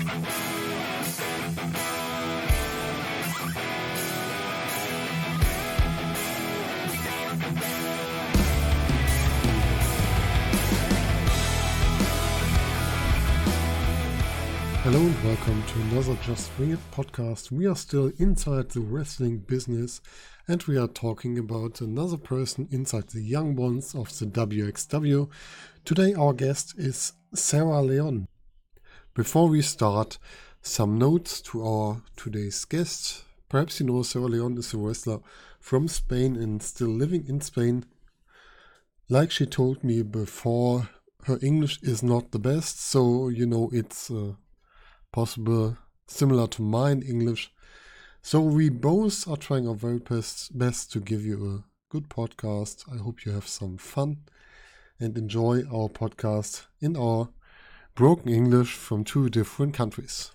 Hello 0.00 0.08
and 14.98 15.22
welcome 15.22 15.62
to 15.64 15.80
another 15.82 16.16
Just 16.22 16.50
Wing 16.58 16.70
It 16.72 16.78
podcast. 16.90 17.50
We 17.50 17.66
are 17.66 17.76
still 17.76 18.10
inside 18.16 18.70
the 18.70 18.80
wrestling 18.80 19.40
business 19.40 20.00
and 20.48 20.62
we 20.62 20.78
are 20.78 20.88
talking 20.88 21.38
about 21.38 21.82
another 21.82 22.16
person 22.16 22.68
inside 22.70 23.08
the 23.08 23.20
young 23.20 23.54
ones 23.54 23.94
of 23.94 24.18
the 24.18 24.24
WXW. 24.24 25.28
Today, 25.84 26.14
our 26.14 26.32
guest 26.32 26.72
is 26.78 27.12
Sarah 27.34 27.82
Leon. 27.82 28.26
Before 29.14 29.48
we 29.48 29.60
start, 29.60 30.18
some 30.62 30.96
notes 30.96 31.40
to 31.40 31.66
our 31.66 32.02
today's 32.14 32.64
guest. 32.64 33.24
Perhaps 33.48 33.80
you 33.80 33.86
know 33.86 34.04
Sarah 34.04 34.26
Leon 34.26 34.56
is 34.56 34.72
a 34.72 34.78
wrestler 34.78 35.18
from 35.58 35.88
Spain 35.88 36.36
and 36.36 36.62
still 36.62 36.90
living 36.90 37.26
in 37.26 37.40
Spain. 37.40 37.86
Like 39.08 39.32
she 39.32 39.46
told 39.46 39.82
me 39.82 40.02
before, 40.02 40.90
her 41.24 41.40
English 41.42 41.82
is 41.82 42.04
not 42.04 42.30
the 42.30 42.38
best, 42.38 42.80
so 42.80 43.28
you 43.28 43.46
know 43.46 43.68
it's 43.72 44.12
uh, 44.12 44.34
possible 45.10 45.76
similar 46.06 46.46
to 46.46 46.62
mine 46.62 47.02
English. 47.02 47.52
So 48.22 48.40
we 48.40 48.68
both 48.68 49.26
are 49.26 49.36
trying 49.36 49.66
our 49.66 49.74
very 49.74 49.98
best, 49.98 50.56
best 50.56 50.92
to 50.92 51.00
give 51.00 51.24
you 51.24 51.46
a 51.46 51.64
good 51.92 52.08
podcast. 52.08 52.84
I 52.88 53.02
hope 53.02 53.26
you 53.26 53.32
have 53.32 53.48
some 53.48 53.76
fun 53.76 54.18
and 55.00 55.18
enjoy 55.18 55.64
our 55.64 55.88
podcast 55.88 56.66
in 56.80 56.96
our 56.96 57.30
broken 57.94 58.28
English 58.28 58.74
from 58.74 59.04
two 59.04 59.28
different 59.28 59.74
countries. 59.74 60.32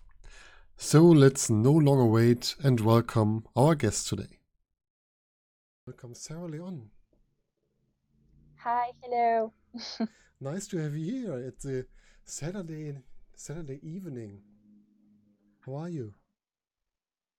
So 0.77 1.03
let's 1.03 1.49
no 1.49 1.71
longer 1.71 2.05
wait 2.05 2.55
and 2.63 2.79
welcome 2.79 3.45
our 3.55 3.75
guest 3.75 4.09
today. 4.09 4.39
Welcome, 5.87 6.15
Sarah 6.15 6.47
Leon. 6.47 6.89
Hi, 8.57 8.91
hello. 9.03 9.53
nice 10.41 10.67
to 10.67 10.77
have 10.77 10.95
you 10.95 11.27
here 11.27 11.47
at 11.47 11.59
the 11.59 11.85
Saturday 12.23 12.95
Saturday 13.35 13.79
evening. 13.83 14.39
How 15.65 15.75
are 15.75 15.89
you? 15.89 16.13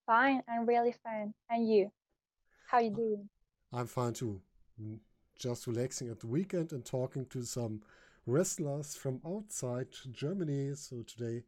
Fine, 0.06 0.42
I'm 0.48 0.66
really 0.66 0.94
fine. 1.02 1.34
And 1.50 1.68
you? 1.68 1.90
How 2.68 2.78
you 2.78 2.90
doing? 2.90 3.28
I'm 3.72 3.86
fine 3.86 4.12
too. 4.12 4.40
Mm, 4.80 4.98
just 5.38 5.66
relaxing 5.66 6.08
at 6.08 6.20
the 6.20 6.26
weekend 6.26 6.72
and 6.72 6.84
talking 6.84 7.26
to 7.26 7.42
some 7.42 7.82
wrestlers 8.26 8.96
from 8.96 9.20
outside 9.24 9.86
Germany. 10.10 10.74
So 10.74 11.02
today 11.02 11.44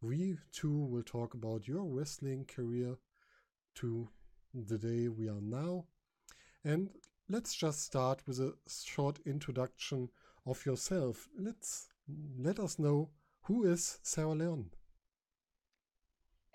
we 0.00 0.36
too 0.52 0.84
will 0.86 1.02
talk 1.02 1.34
about 1.34 1.66
your 1.66 1.84
wrestling 1.84 2.44
career 2.44 2.96
to 3.76 4.08
the 4.54 4.78
day 4.78 5.08
we 5.08 5.28
are 5.28 5.40
now. 5.40 5.86
And 6.64 6.90
let's 7.28 7.54
just 7.54 7.82
start 7.82 8.22
with 8.26 8.38
a 8.38 8.54
short 8.68 9.18
introduction 9.26 10.08
of 10.46 10.64
yourself. 10.64 11.28
Let's 11.36 11.88
let 12.38 12.60
us 12.60 12.78
know 12.78 13.10
who 13.42 13.64
is 13.64 13.98
Sarah 14.02 14.34
Leon. 14.34 14.66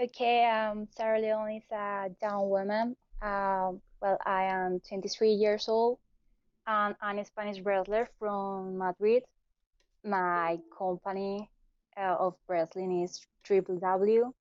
Okay, 0.02 0.46
um, 0.46 0.88
Sarah 0.96 1.20
Leon 1.20 1.52
is 1.52 1.64
a 1.72 2.10
young 2.22 2.50
woman. 2.50 2.96
Um, 3.22 3.82
well, 4.02 4.18
I 4.26 4.44
am 4.44 4.80
23 4.88 5.32
years 5.32 5.68
old 5.68 5.98
and 6.68 6.96
I'm 7.02 7.18
a 7.18 7.26
Spanish 7.26 7.60
wrestler 7.62 8.08
from 8.20 8.78
Madrid. 8.78 9.24
My 10.04 10.60
company 10.78 11.50
uh, 11.98 12.16
of 12.20 12.36
wrestling 12.48 13.04
is 13.04 13.22
Triple 13.44 13.80
W. 13.80 14.34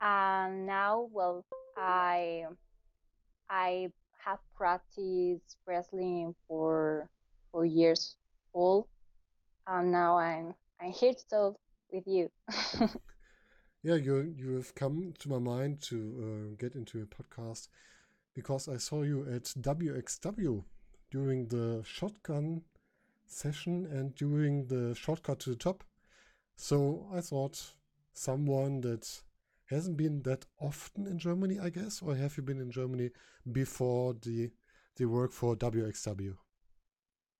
And 0.00 0.66
now, 0.66 1.08
well, 1.12 1.44
I 1.76 2.46
I 3.48 3.90
have 4.24 4.38
practiced 4.54 5.56
wrestling 5.66 6.34
for 6.48 7.08
for 7.50 7.64
years 7.64 8.16
old, 8.54 8.86
and 9.66 9.92
now 9.92 10.18
I'm 10.18 10.54
I'm 10.80 10.92
here 10.92 11.14
to 11.14 11.28
talk 11.28 11.56
with 11.92 12.06
you. 12.06 12.30
Yeah, 13.84 13.96
you 13.96 14.32
you 14.36 14.54
have 14.54 14.74
come 14.76 15.12
to 15.18 15.28
my 15.28 15.40
mind 15.40 15.82
to 15.90 15.96
uh, 16.22 16.56
get 16.56 16.76
into 16.76 17.02
a 17.02 17.06
podcast 17.06 17.66
because 18.32 18.68
I 18.68 18.76
saw 18.76 19.02
you 19.02 19.26
at 19.28 19.52
WXW 19.60 20.64
during 21.10 21.48
the 21.48 21.82
shotgun 21.84 22.62
session 23.32 23.86
and 23.86 24.14
during 24.14 24.66
the 24.66 24.94
shortcut 24.94 25.40
to 25.40 25.50
the 25.50 25.56
top. 25.56 25.84
So 26.56 27.08
I 27.12 27.20
thought 27.20 27.74
someone 28.12 28.80
that 28.82 29.22
hasn't 29.66 29.96
been 29.96 30.22
that 30.22 30.44
often 30.60 31.06
in 31.06 31.18
Germany, 31.18 31.58
I 31.58 31.70
guess, 31.70 32.02
or 32.02 32.14
have 32.14 32.36
you 32.36 32.42
been 32.42 32.60
in 32.60 32.70
Germany 32.70 33.10
before 33.50 34.14
the 34.14 34.50
the 34.96 35.06
work 35.06 35.32
for 35.32 35.56
WXW? 35.56 36.36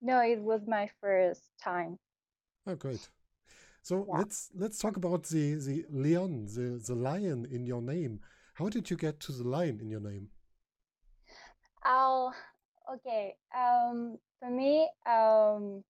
No, 0.00 0.20
it 0.20 0.40
was 0.40 0.62
my 0.66 0.88
first 1.00 1.50
time. 1.62 1.98
Oh, 2.66 2.74
great. 2.74 3.08
So 3.82 4.06
yeah. 4.08 4.18
let's 4.18 4.50
let's 4.54 4.78
talk 4.78 4.96
about 4.96 5.24
the 5.24 5.54
the 5.54 5.84
Leon, 5.90 6.46
the 6.46 6.82
the 6.84 6.94
lion 6.94 7.46
in 7.50 7.66
your 7.66 7.82
name. 7.82 8.20
How 8.54 8.68
did 8.68 8.90
you 8.90 8.96
get 8.96 9.20
to 9.20 9.32
the 9.32 9.46
lion 9.46 9.80
in 9.80 9.90
your 9.90 10.00
name? 10.00 10.28
Oh, 11.84 12.32
okay. 12.94 13.34
Um, 13.56 14.18
for 14.40 14.50
me, 14.50 14.88
um, 15.06 15.82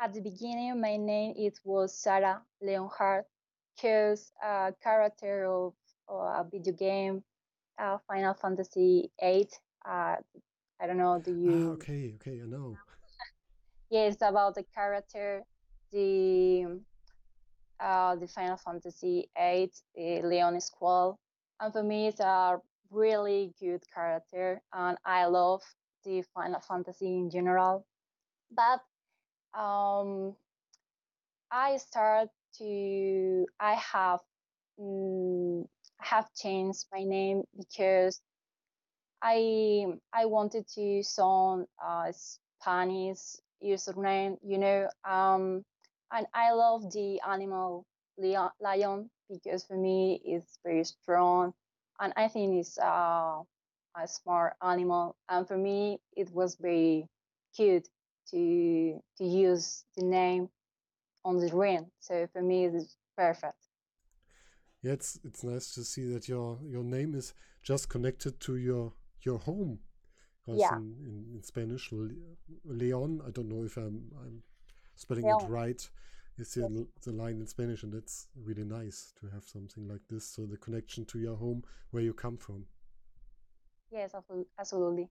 at 0.00 0.14
the 0.14 0.20
beginning, 0.20 0.80
my 0.80 0.96
name 0.96 1.34
it 1.36 1.58
was 1.64 1.94
Sarah 1.94 2.42
Leonhardt, 2.60 3.26
because 3.76 4.32
a 4.42 4.72
character 4.82 5.46
of, 5.46 5.74
a 6.08 6.44
video 6.50 6.74
game, 6.74 7.22
uh, 7.78 7.98
Final 8.08 8.34
Fantasy 8.34 9.10
VIII. 9.22 9.48
Uh, 9.86 10.16
I 10.80 10.86
don't 10.86 10.96
know. 10.96 11.20
Do 11.24 11.30
you? 11.30 11.68
Ah, 11.70 11.72
okay, 11.74 12.14
okay, 12.16 12.40
I 12.42 12.46
know. 12.46 12.76
yeah, 13.90 14.06
it's 14.06 14.22
about 14.22 14.56
the 14.56 14.64
character, 14.74 15.42
the 15.92 16.80
uh, 17.78 18.16
the 18.16 18.26
Final 18.26 18.56
Fantasy 18.56 19.30
VIII, 19.38 19.72
the 19.94 20.22
Leon 20.22 20.60
Squall. 20.60 21.18
And 21.60 21.72
for 21.72 21.82
me, 21.82 22.08
it's 22.08 22.20
a 22.20 22.58
really 22.90 23.54
good 23.60 23.82
character, 23.94 24.60
and 24.72 24.98
I 25.04 25.26
love 25.26 25.62
the 26.04 26.22
Final 26.34 26.60
Fantasy 26.60 27.06
in 27.18 27.30
general. 27.30 27.86
But 28.50 28.82
um, 29.58 30.36
I 31.52 31.76
start 31.76 32.28
to, 32.58 33.46
I 33.60 33.74
have, 33.74 34.20
um, 34.80 35.66
have 36.00 36.32
changed 36.34 36.86
my 36.92 37.04
name 37.04 37.44
because 37.56 38.20
I 39.22 39.86
I 40.12 40.26
wanted 40.26 40.66
to 40.74 41.02
sound 41.02 41.66
uh, 41.82 42.12
Spanish 42.12 43.36
username, 43.62 44.38
you 44.42 44.58
know. 44.58 44.88
Um, 45.04 45.64
and 46.12 46.26
I 46.34 46.52
love 46.52 46.90
the 46.92 47.20
animal 47.26 47.86
lion 48.60 49.10
because 49.28 49.64
for 49.64 49.76
me 49.76 50.20
it's 50.24 50.58
very 50.64 50.84
strong 50.84 51.54
and 52.00 52.12
I 52.16 52.28
think 52.28 52.60
it's 52.60 52.78
uh, 52.78 53.42
a 53.96 54.06
smart 54.06 54.54
animal 54.62 55.16
and 55.28 55.46
for 55.46 55.56
me 55.56 55.98
it 56.16 56.30
was 56.32 56.56
very 56.56 57.06
cute 57.54 57.88
to 58.30 59.00
to 59.18 59.24
use 59.24 59.84
the 59.96 60.04
name 60.04 60.48
on 61.24 61.38
the 61.38 61.54
ring 61.54 61.86
so 61.98 62.26
for 62.32 62.42
me 62.42 62.66
it's 62.66 62.96
perfect 63.16 63.66
yeah 64.82 64.92
it's 64.92 65.18
it's 65.24 65.42
nice 65.42 65.74
to 65.74 65.84
see 65.84 66.04
that 66.12 66.28
your 66.28 66.58
your 66.64 66.84
name 66.84 67.14
is 67.14 67.34
just 67.62 67.88
connected 67.88 68.40
to 68.40 68.56
your 68.56 68.92
your 69.22 69.38
home 69.38 69.78
yeah. 70.46 70.76
in, 70.76 70.96
in, 71.04 71.34
in 71.34 71.42
Spanish 71.42 71.92
Leon 72.64 73.20
I 73.26 73.30
don't 73.30 73.48
know 73.48 73.64
if 73.64 73.76
I'm 73.76 74.10
I'm 74.24 74.42
spelling 74.96 75.26
it 75.26 75.48
right 75.48 75.88
is 76.40 76.54
the, 76.54 76.86
the 77.02 77.12
line 77.12 77.40
in 77.40 77.46
Spanish, 77.46 77.82
and 77.82 77.92
that's 77.92 78.26
really 78.34 78.64
nice 78.64 79.12
to 79.20 79.28
have 79.28 79.44
something 79.44 79.86
like 79.86 80.00
this. 80.08 80.24
So 80.24 80.46
the 80.46 80.56
connection 80.56 81.04
to 81.06 81.18
your 81.18 81.36
home, 81.36 81.62
where 81.90 82.02
you 82.02 82.14
come 82.14 82.36
from. 82.36 82.64
Yes, 83.90 84.14
absolutely. 84.58 85.08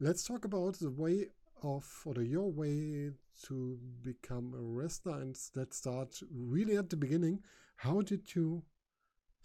Let's 0.00 0.24
talk 0.24 0.44
about 0.44 0.78
the 0.78 0.90
way 0.90 1.28
of, 1.62 1.84
or 2.04 2.14
the, 2.14 2.26
your 2.26 2.50
way 2.50 3.10
to 3.46 3.78
become 4.02 4.54
a 4.54 4.62
wrestler, 4.62 5.20
and 5.20 5.36
let's 5.54 5.76
start 5.76 6.20
really 6.32 6.76
at 6.76 6.90
the 6.90 6.96
beginning. 6.96 7.40
How 7.76 8.00
did 8.02 8.34
you 8.34 8.62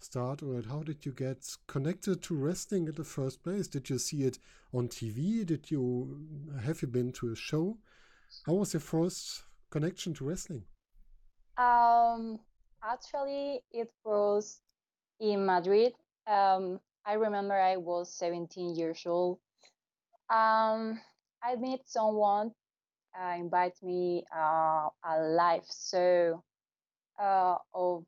start, 0.00 0.42
or 0.42 0.62
how 0.68 0.82
did 0.82 1.04
you 1.04 1.12
get 1.12 1.46
connected 1.66 2.22
to 2.22 2.34
wrestling 2.34 2.88
in 2.88 2.94
the 2.94 3.04
first 3.04 3.42
place? 3.42 3.66
Did 3.68 3.90
you 3.90 3.98
see 3.98 4.22
it 4.22 4.38
on 4.72 4.88
TV? 4.88 5.44
Did 5.44 5.70
you 5.70 6.20
have 6.62 6.82
you 6.82 6.88
been 6.88 7.12
to 7.12 7.32
a 7.32 7.36
show? 7.36 7.76
How 8.46 8.54
was 8.54 8.72
your 8.72 8.80
first 8.80 9.44
connection 9.70 10.14
to 10.14 10.24
wrestling? 10.24 10.64
Um, 11.58 12.38
actually, 12.82 13.62
it 13.72 13.90
was 14.04 14.60
in 15.18 15.44
Madrid. 15.44 15.92
Um, 16.26 16.80
I 17.06 17.14
remember 17.14 17.54
I 17.54 17.76
was 17.76 18.12
17 18.14 18.74
years 18.76 19.04
old. 19.06 19.38
Um, 20.30 21.00
I 21.42 21.56
met 21.56 21.88
someone 21.88 22.52
uh, 23.18 23.34
invite 23.38 23.82
me 23.82 24.24
uh, 24.34 24.88
a 25.04 25.20
live 25.20 25.64
show 25.90 26.42
uh, 27.20 27.56
of 27.74 28.04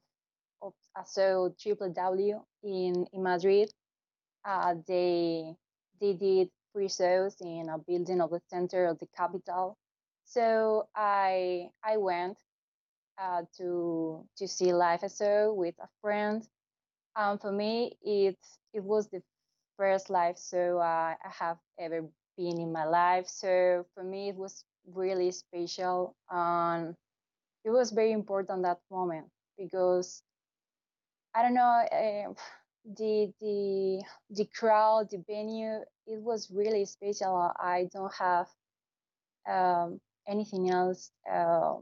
I 0.97 1.05
saw 1.05 1.49
Triple 1.59 1.91
W 1.93 2.41
in 2.63 3.07
in 3.13 3.23
Madrid. 3.23 3.73
Uh, 4.45 4.75
they 4.87 5.55
they 6.01 6.15
did 6.15 6.51
free 6.73 6.89
shows 6.89 7.37
in 7.41 7.69
a 7.69 7.79
building 7.79 8.21
of 8.21 8.31
the 8.31 8.41
center 8.49 8.87
of 8.87 8.99
the 8.99 9.07
capital. 9.17 9.79
So 10.25 10.89
I 10.95 11.71
I 11.85 11.97
went 11.99 12.39
uh, 13.19 13.43
to 13.59 14.27
to 14.39 14.49
see 14.49 14.73
live 14.73 15.05
show 15.17 15.55
with 15.55 15.77
a 15.81 15.89
friend. 16.01 16.47
Um, 17.17 17.39
for 17.39 17.53
me, 17.53 17.97
it 18.03 18.39
it 18.73 18.83
was 18.85 19.09
the 19.09 19.23
first 19.77 20.11
live 20.11 20.39
show 20.39 20.79
uh, 20.79 21.15
I 21.23 21.31
have 21.39 21.59
ever 21.79 22.03
been 22.37 22.59
in 22.61 22.73
my 22.73 22.85
life. 22.85 23.29
So 23.29 23.87
for 23.95 24.05
me, 24.05 24.29
it 24.31 24.37
was 24.37 24.65
really 24.87 25.31
special, 25.33 26.17
and 26.31 26.97
it 27.65 27.71
was 27.71 27.93
very 27.93 28.13
important 28.13 28.63
that 28.65 28.81
moment 28.91 29.29
because 29.59 30.23
I 31.35 31.43
don't 31.43 31.55
know. 31.55 31.87
Uh, 31.93 32.35
the 32.85 33.33
the 33.41 34.03
the 34.31 34.45
crowd, 34.47 35.11
the 35.11 35.19
venue, 35.27 35.81
it 36.07 36.21
was 36.21 36.51
really 36.51 36.85
special. 36.85 37.53
I 37.59 37.89
don't 37.93 38.13
have 38.15 38.49
um, 39.49 40.01
anything 40.29 40.71
else 40.71 41.11
uh, 41.31 41.77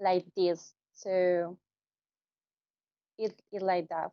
like 0.00 0.26
this, 0.36 0.74
so 0.92 1.58
it 3.18 3.40
it 3.52 3.62
like 3.62 3.88
that. 3.88 4.12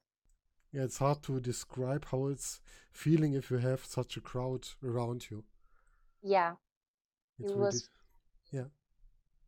Yeah, 0.72 0.84
it's 0.84 0.98
hard 0.98 1.22
to 1.24 1.40
describe 1.40 2.06
how 2.06 2.28
it's 2.28 2.60
feeling 2.92 3.34
if 3.34 3.52
you 3.52 3.58
have 3.58 3.86
such 3.86 4.18
a 4.18 4.22
crowd 4.22 4.68
around 4.84 5.30
you. 5.30 5.44
Yeah, 6.22 6.56
it's 7.40 7.52
it 7.52 7.58
was 7.58 7.90
yeah 8.52 8.66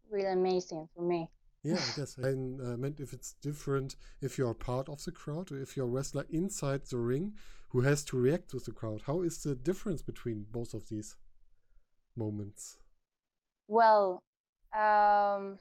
really 0.10 0.32
amazing 0.32 0.90
for 0.96 1.02
me. 1.02 1.30
Yeah, 1.64 1.78
I 1.88 1.92
guess. 1.98 2.18
I 2.24 2.30
uh, 2.30 2.78
meant 2.78 3.00
if 3.00 3.14
it's 3.14 3.34
different 3.42 3.96
if 4.22 4.38
you're 4.38 4.54
part 4.54 4.90
of 4.90 5.04
the 5.04 5.12
crowd 5.12 5.52
or 5.52 5.58
if 5.60 5.76
you're 5.78 5.86
a 5.86 5.90
wrestler 5.90 6.26
inside 6.30 6.86
the 6.86 6.98
ring 6.98 7.34
who 7.70 7.82
has 7.82 8.04
to 8.06 8.18
react 8.18 8.50
to 8.52 8.60
the 8.60 8.72
crowd. 8.72 9.04
How 9.06 9.22
is 9.22 9.44
the 9.44 9.56
difference 9.56 10.02
between 10.02 10.46
both 10.52 10.74
of 10.74 10.88
these 10.90 11.16
moments? 12.16 12.78
Well, 13.68 14.24
um, 14.74 15.60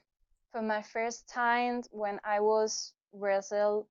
for 0.53 0.63
my 0.63 0.83
first 0.83 1.29
time 1.29 1.83
when 1.91 2.21
I 2.25 2.41
was 2.41 2.93
wrestle, 3.13 3.87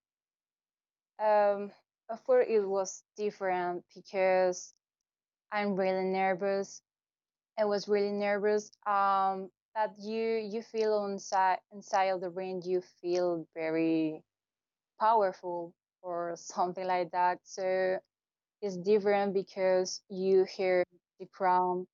um, 1.20 1.72
of 2.10 2.22
it 2.30 2.68
was 2.68 3.04
different 3.18 3.84
because 3.96 4.74
I'm 5.52 5.76
really 5.76 6.06
nervous. 6.06 6.82
I 7.58 7.66
was 7.66 7.88
really 7.88 8.12
nervous. 8.12 8.72
Um, 8.88 9.50
that 9.76 9.94
you 10.00 10.50
you 10.52 10.62
feel 10.62 11.06
inside 11.06 11.60
inside 11.72 12.06
of 12.06 12.22
the 12.22 12.30
ring 12.30 12.62
you 12.66 12.82
feel 13.02 13.48
very 13.56 14.22
powerful 15.00 15.74
or 16.02 16.34
something 16.36 16.86
like 16.88 17.12
that 17.12 17.40
so 17.44 17.98
it's 18.62 18.78
different 18.78 19.34
because 19.34 20.02
you 20.10 20.46
hear 20.46 20.84
the 21.20 21.26
crowd 21.28 21.86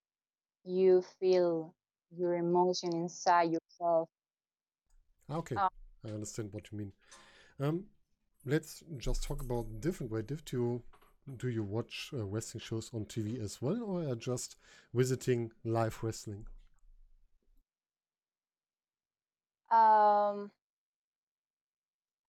you 0.63 1.03
feel 1.19 1.73
your 2.17 2.35
emotion 2.35 2.93
inside 2.93 3.51
yourself 3.51 4.09
okay 5.31 5.55
um, 5.55 5.69
i 6.05 6.09
understand 6.09 6.49
what 6.51 6.71
you 6.71 6.77
mean 6.77 6.91
um, 7.59 7.83
let's 8.45 8.83
just 8.97 9.23
talk 9.23 9.41
about 9.41 9.81
different 9.81 10.11
way 10.11 10.21
do 10.21 10.37
you 10.51 10.83
do 11.37 11.49
you 11.49 11.63
watch 11.63 12.11
uh, 12.13 12.23
wrestling 12.25 12.61
shows 12.61 12.91
on 12.93 13.05
tv 13.05 13.43
as 13.43 13.61
well 13.61 13.81
or 13.83 14.07
are 14.07 14.15
just 14.15 14.55
visiting 14.93 15.51
live 15.63 15.97
wrestling 16.03 16.45
um, 19.71 20.51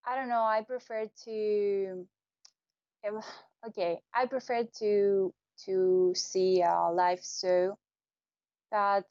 I 0.07 0.17
don't 0.17 0.29
know. 0.29 0.43
I 0.43 0.63
prefer 0.67 1.07
to. 1.25 2.07
Okay, 3.67 3.99
I 4.15 4.27
prefer 4.27 4.65
to 4.79 5.35
to 5.65 6.13
see 6.15 6.63
a 6.63 6.91
live 6.93 7.21
show, 7.23 7.77
but 8.71 9.05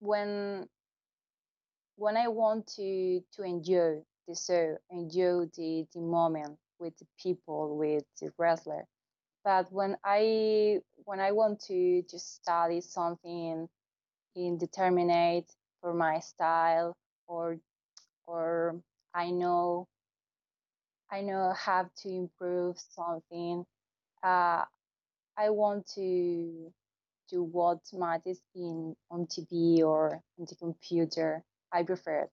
when 0.00 0.68
when 1.96 2.16
I 2.16 2.28
want 2.28 2.66
to 2.76 3.20
to 3.32 3.42
enjoy 3.42 4.02
show, 4.34 4.76
enjoy 4.90 5.46
the 5.56 5.86
the 5.92 6.00
moment 6.00 6.58
with 6.78 6.96
the 6.98 7.06
people, 7.22 7.76
with 7.76 8.04
the 8.20 8.32
wrestler. 8.38 8.84
But 9.44 9.72
when 9.72 9.96
I 10.04 10.80
when 11.04 11.20
I 11.20 11.32
want 11.32 11.60
to 11.68 12.02
just 12.10 12.36
study 12.36 12.80
something 12.80 13.68
in 14.34 14.46
indeterminate 14.46 15.50
for 15.80 15.94
my 15.94 16.20
style 16.20 16.96
or 17.28 17.58
or 18.26 18.80
I 19.14 19.30
know 19.30 19.86
I 21.10 21.20
know 21.22 21.52
how 21.56 21.88
to 22.02 22.08
improve 22.08 22.78
something. 22.78 23.64
Uh, 24.22 24.64
I 25.36 25.50
want 25.50 25.86
to 25.94 26.72
to 27.30 27.42
watch 27.42 27.92
matches 27.92 28.40
in 28.54 28.94
on 29.10 29.26
TV 29.26 29.82
or 29.82 30.22
on 30.38 30.46
the 30.48 30.54
computer. 30.56 31.42
I 31.72 31.82
prefer 31.82 32.22
it. 32.22 32.30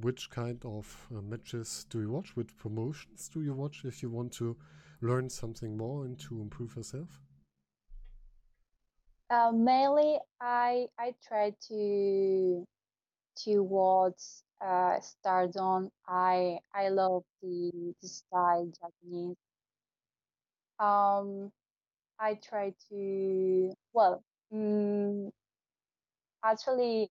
Which 0.00 0.30
kind 0.30 0.64
of 0.64 1.08
uh, 1.14 1.20
matches 1.20 1.84
do 1.90 2.00
you 2.00 2.10
watch? 2.10 2.34
Which 2.34 2.56
promotions 2.56 3.28
do 3.28 3.42
you 3.42 3.52
watch 3.52 3.84
if 3.84 4.02
you 4.02 4.08
want 4.08 4.32
to 4.34 4.56
learn 5.02 5.28
something 5.28 5.76
more 5.76 6.06
and 6.06 6.18
to 6.20 6.40
improve 6.40 6.74
yourself? 6.76 7.20
Uh, 9.30 9.52
mainly, 9.52 10.18
I 10.40 10.88
I 10.98 11.14
try 11.22 11.50
to 11.68 12.66
to 13.44 13.62
watch 13.62 14.22
uh, 14.60 15.00
Stardom. 15.00 15.90
I 16.06 16.60
I 16.74 16.88
love 16.90 17.24
the 17.42 17.94
the 18.02 18.08
style 18.08 18.66
Japanese. 18.80 19.36
Um, 20.78 21.50
I 22.20 22.34
try 22.36 22.74
to 22.90 23.74
well, 23.94 24.24
mm, 24.52 25.32
actually, 26.44 27.10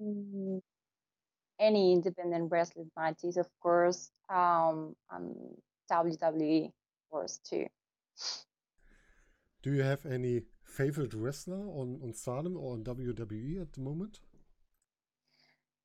mm, 0.00 0.62
any 1.58 1.92
independent 1.92 2.50
wrestling 2.50 2.90
matches, 2.96 3.36
of 3.36 3.48
course. 3.60 4.10
Um, 4.28 4.94
um, 5.10 5.34
WWE, 5.90 6.66
of 6.66 7.10
course, 7.10 7.38
too. 7.38 7.66
Do 9.62 9.72
you 9.72 9.82
have 9.82 10.06
any 10.06 10.42
favorite 10.64 11.14
wrestler 11.14 11.56
on, 11.56 11.98
on 12.02 12.14
Stardom 12.14 12.56
or 12.56 12.74
on 12.74 12.84
WWE 12.84 13.60
at 13.60 13.72
the 13.72 13.80
moment? 13.80 14.20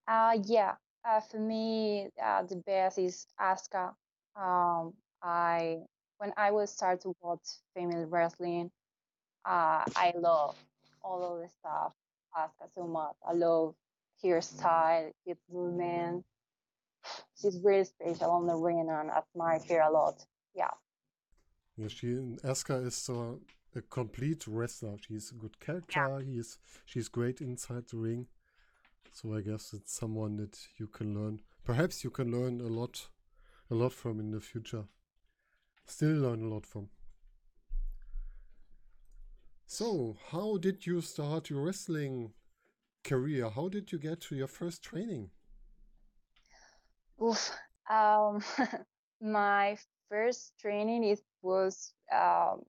Uh, 0.08 0.38
yeah, 0.44 0.76
uh, 1.06 1.22
for 1.22 1.40
me, 1.40 2.10
uh, 2.22 2.44
the 2.44 2.58
best 2.58 2.98
is 2.98 3.26
Asuka. 3.40 3.94
Um, 4.36 4.94
I 5.22 5.78
when 6.18 6.34
I 6.38 6.52
was 6.52 6.72
start 6.72 7.02
to 7.02 7.16
watch 7.22 7.48
female 7.76 8.06
wrestling, 8.06 8.72
uh, 9.46 9.84
I 9.96 10.14
love 10.16 10.56
all 11.04 11.24
of 11.24 11.42
the 11.42 11.50
stuff 11.50 11.94
Asuka 12.36 12.70
so 12.76 12.88
much. 12.88 13.16
I 13.28 13.34
love 13.34 13.76
her 14.24 14.42
style, 14.42 15.12
her 15.28 15.34
movement. 15.52 16.26
She's 17.40 17.60
really 17.64 17.86
special 17.86 18.32
on 18.32 18.48
the 18.48 18.56
ring, 18.56 18.80
and 18.80 18.90
I 18.90 19.18
admire 19.18 19.60
her 19.70 19.82
a 19.82 19.92
lot. 19.92 20.26
Yeah. 20.56 20.72
Yeah, 21.76 21.88
she 21.88 22.08
Asuka 22.44 22.86
is 22.86 23.10
uh, 23.10 23.36
a 23.76 23.82
complete 23.82 24.46
wrestler. 24.48 24.96
She's 25.06 25.32
a 25.32 25.36
good 25.36 25.60
character. 25.60 26.20
Yeah. 26.20 26.26
He's 26.26 26.60
she's 26.86 27.08
great 27.08 27.42
inside 27.42 27.88
the 27.90 27.98
ring. 27.98 28.28
So 29.12 29.36
I 29.36 29.42
guess 29.42 29.74
it's 29.74 29.94
someone 29.94 30.38
that 30.38 30.58
you 30.78 30.88
can 30.88 31.14
learn. 31.14 31.42
Perhaps 31.64 32.04
you 32.04 32.10
can 32.10 32.32
learn 32.32 32.62
a 32.62 32.68
lot, 32.68 33.08
a 33.70 33.76
lot 33.76 33.94
from 33.94 34.20
in 34.20 34.32
the 34.32 34.40
future. 34.40 34.86
Still 35.86 36.16
learn 36.16 36.44
a 36.44 36.48
lot 36.48 36.66
from. 36.66 36.90
So, 39.66 40.18
how 40.30 40.58
did 40.58 40.86
you 40.86 41.02
start 41.02 41.50
your 41.50 41.64
wrestling 41.64 42.34
career? 43.04 43.50
How 43.50 43.70
did 43.70 43.92
you 43.92 44.00
get 44.00 44.22
to 44.22 44.36
your 44.36 44.48
first 44.48 44.84
training? 44.84 45.32
Oof. 47.22 47.52
Um, 47.90 48.44
my 49.22 49.78
first 50.10 50.54
training 50.60 51.04
it 51.04 51.20
was 51.42 51.94
um, 52.12 52.64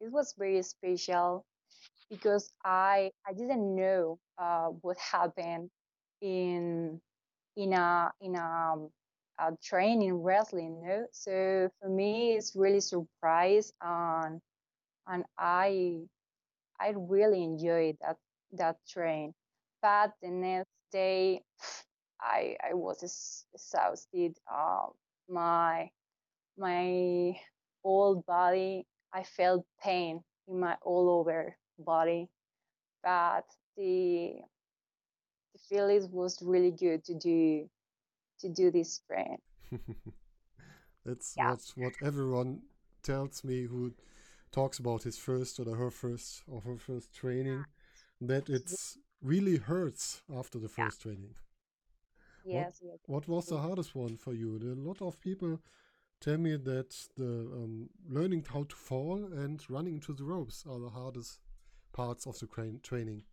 it 0.00 0.10
was 0.10 0.34
very 0.38 0.62
special 0.62 1.44
because 2.10 2.52
I 2.64 3.10
I 3.26 3.32
didn't 3.32 3.74
know 3.74 4.18
uh, 4.38 4.68
what 4.82 4.98
happened 4.98 5.70
in 6.20 7.00
in 7.56 7.72
a 7.72 8.12
in 8.20 8.36
a, 8.36 8.76
a 9.38 9.52
training 9.62 10.14
wrestling. 10.22 10.82
No? 10.84 11.06
So 11.12 11.70
for 11.80 11.88
me, 11.88 12.32
it's 12.34 12.54
really 12.56 12.80
surprise 12.80 13.72
and 13.82 14.40
and 15.08 15.24
I 15.38 16.00
I 16.80 16.94
really 16.96 17.42
enjoyed 17.44 17.96
that 18.02 18.16
that 18.52 18.76
train. 18.88 19.34
But 19.82 20.14
the 20.22 20.28
next 20.30 20.70
day, 20.92 21.42
I 22.20 22.56
I 22.70 22.74
was 22.74 23.02
exhausted. 23.54 24.36
Uh, 24.50 24.88
my 25.28 25.90
my 26.58 27.38
whole 27.84 28.16
body, 28.26 28.86
I 29.12 29.22
felt 29.24 29.66
pain 29.82 30.22
in 30.48 30.60
my 30.60 30.76
all 30.82 31.08
over 31.10 31.56
body. 31.78 32.28
But 33.02 33.46
the 33.76 34.42
the 35.52 35.58
feeling 35.68 36.10
was 36.12 36.40
really 36.40 36.70
good 36.70 37.04
to 37.04 37.14
do 37.14 37.68
to 38.40 38.48
do 38.48 38.70
this 38.70 39.00
train. 39.08 39.38
That's 41.04 41.36
Yeah. 41.36 41.54
what 41.56 41.60
what 41.76 41.94
everyone 42.02 42.62
tells 43.02 43.44
me 43.44 43.64
who 43.64 43.94
talks 44.52 44.78
about 44.78 45.04
his 45.04 45.18
first 45.18 45.58
or 45.60 45.76
her 45.76 45.90
first 45.90 46.42
or 46.48 46.60
her 46.62 46.78
first 46.78 47.14
training, 47.14 47.66
that 48.20 48.48
it's 48.50 48.98
really 49.22 49.56
hurts 49.58 50.22
after 50.34 50.58
the 50.58 50.68
Yeah. 50.76 50.84
first 50.84 51.02
training. 51.02 51.34
Yes, 52.44 52.80
yes. 52.82 52.98
What 53.06 53.28
was 53.28 53.46
the 53.48 53.58
hardest 53.58 53.94
one 53.94 54.16
for 54.16 54.32
you? 54.32 54.56
A 54.56 54.74
lot 54.88 55.02
of 55.02 55.20
people 55.20 55.60
tell 56.20 56.38
me 56.38 56.56
that 56.56 56.90
the 57.16 57.50
um, 57.52 57.90
learning 58.08 58.44
how 58.52 58.64
to 58.64 58.76
fall 58.76 59.24
and 59.32 59.62
running 59.70 59.94
into 59.94 60.12
the 60.12 60.24
ropes 60.24 60.64
are 60.68 60.78
the 60.80 60.90
hardest 60.90 61.40
parts 61.92 62.26
of 62.26 62.38
the 62.38 62.46
training. 62.82 63.24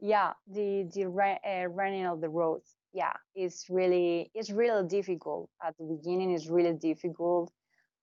Yeah, 0.00 0.32
the 0.46 0.88
the 0.94 1.04
uh, 1.04 1.66
running 1.68 2.06
of 2.06 2.20
the 2.20 2.28
roads. 2.28 2.76
Yeah, 2.92 3.12
it's 3.34 3.66
really 3.68 4.30
it's 4.34 4.50
really 4.50 4.86
difficult 4.88 5.50
at 5.64 5.76
the 5.78 5.84
beginning. 5.84 6.32
It's 6.32 6.48
really 6.48 6.72
difficult, 6.74 7.52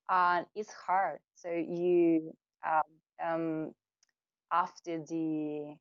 and 0.10 0.46
it's 0.56 0.72
hard. 0.72 1.20
So 1.36 1.50
you 1.50 2.34
um, 2.66 2.84
um 3.24 3.72
after 4.52 5.00
the 5.00 5.76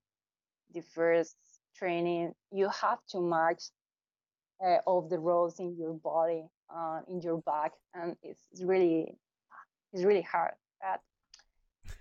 the 0.72 0.82
first 0.82 1.36
training, 1.76 2.34
you 2.52 2.68
have 2.68 2.98
to 3.10 3.20
march 3.20 3.62
uh, 4.64 4.78
of 4.86 5.08
the 5.10 5.18
roads 5.18 5.58
in 5.60 5.76
your 5.76 5.94
body, 5.94 6.44
uh, 6.74 7.00
in 7.08 7.20
your 7.20 7.38
back, 7.42 7.72
and 7.94 8.16
it's, 8.22 8.40
it's 8.52 8.62
really 8.62 9.14
it's 9.92 10.04
really 10.04 10.22
hard. 10.22 10.54
But 10.80 11.00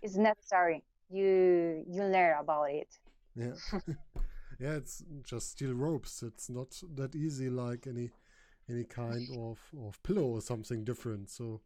it's 0.01 0.15
necessary. 0.15 0.83
You 1.09 1.83
you 1.87 2.03
learn 2.03 2.35
about 2.39 2.69
it. 2.71 2.89
Yeah. 3.35 3.53
yeah, 4.59 4.73
it's 4.75 5.03
just 5.23 5.51
steel 5.51 5.73
ropes. 5.73 6.23
It's 6.23 6.49
not 6.49 6.81
that 6.95 7.15
easy 7.15 7.49
like 7.49 7.87
any 7.87 8.11
any 8.69 8.83
kind 8.83 9.27
of, 9.37 9.59
of 9.85 10.01
pillow 10.03 10.23
or 10.23 10.41
something 10.41 10.83
different. 10.83 11.29
So 11.29 11.61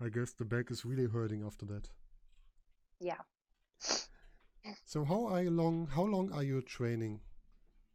I 0.00 0.08
guess 0.08 0.32
the 0.32 0.44
back 0.44 0.70
is 0.70 0.84
really 0.84 1.06
hurting 1.06 1.44
after 1.44 1.64
that. 1.66 1.88
Yeah. 3.00 3.20
So 4.86 5.04
how 5.04 5.26
are 5.26 5.42
you 5.42 5.50
long 5.50 5.88
how 5.88 6.04
long 6.04 6.32
are 6.32 6.42
you 6.42 6.62
training 6.62 7.20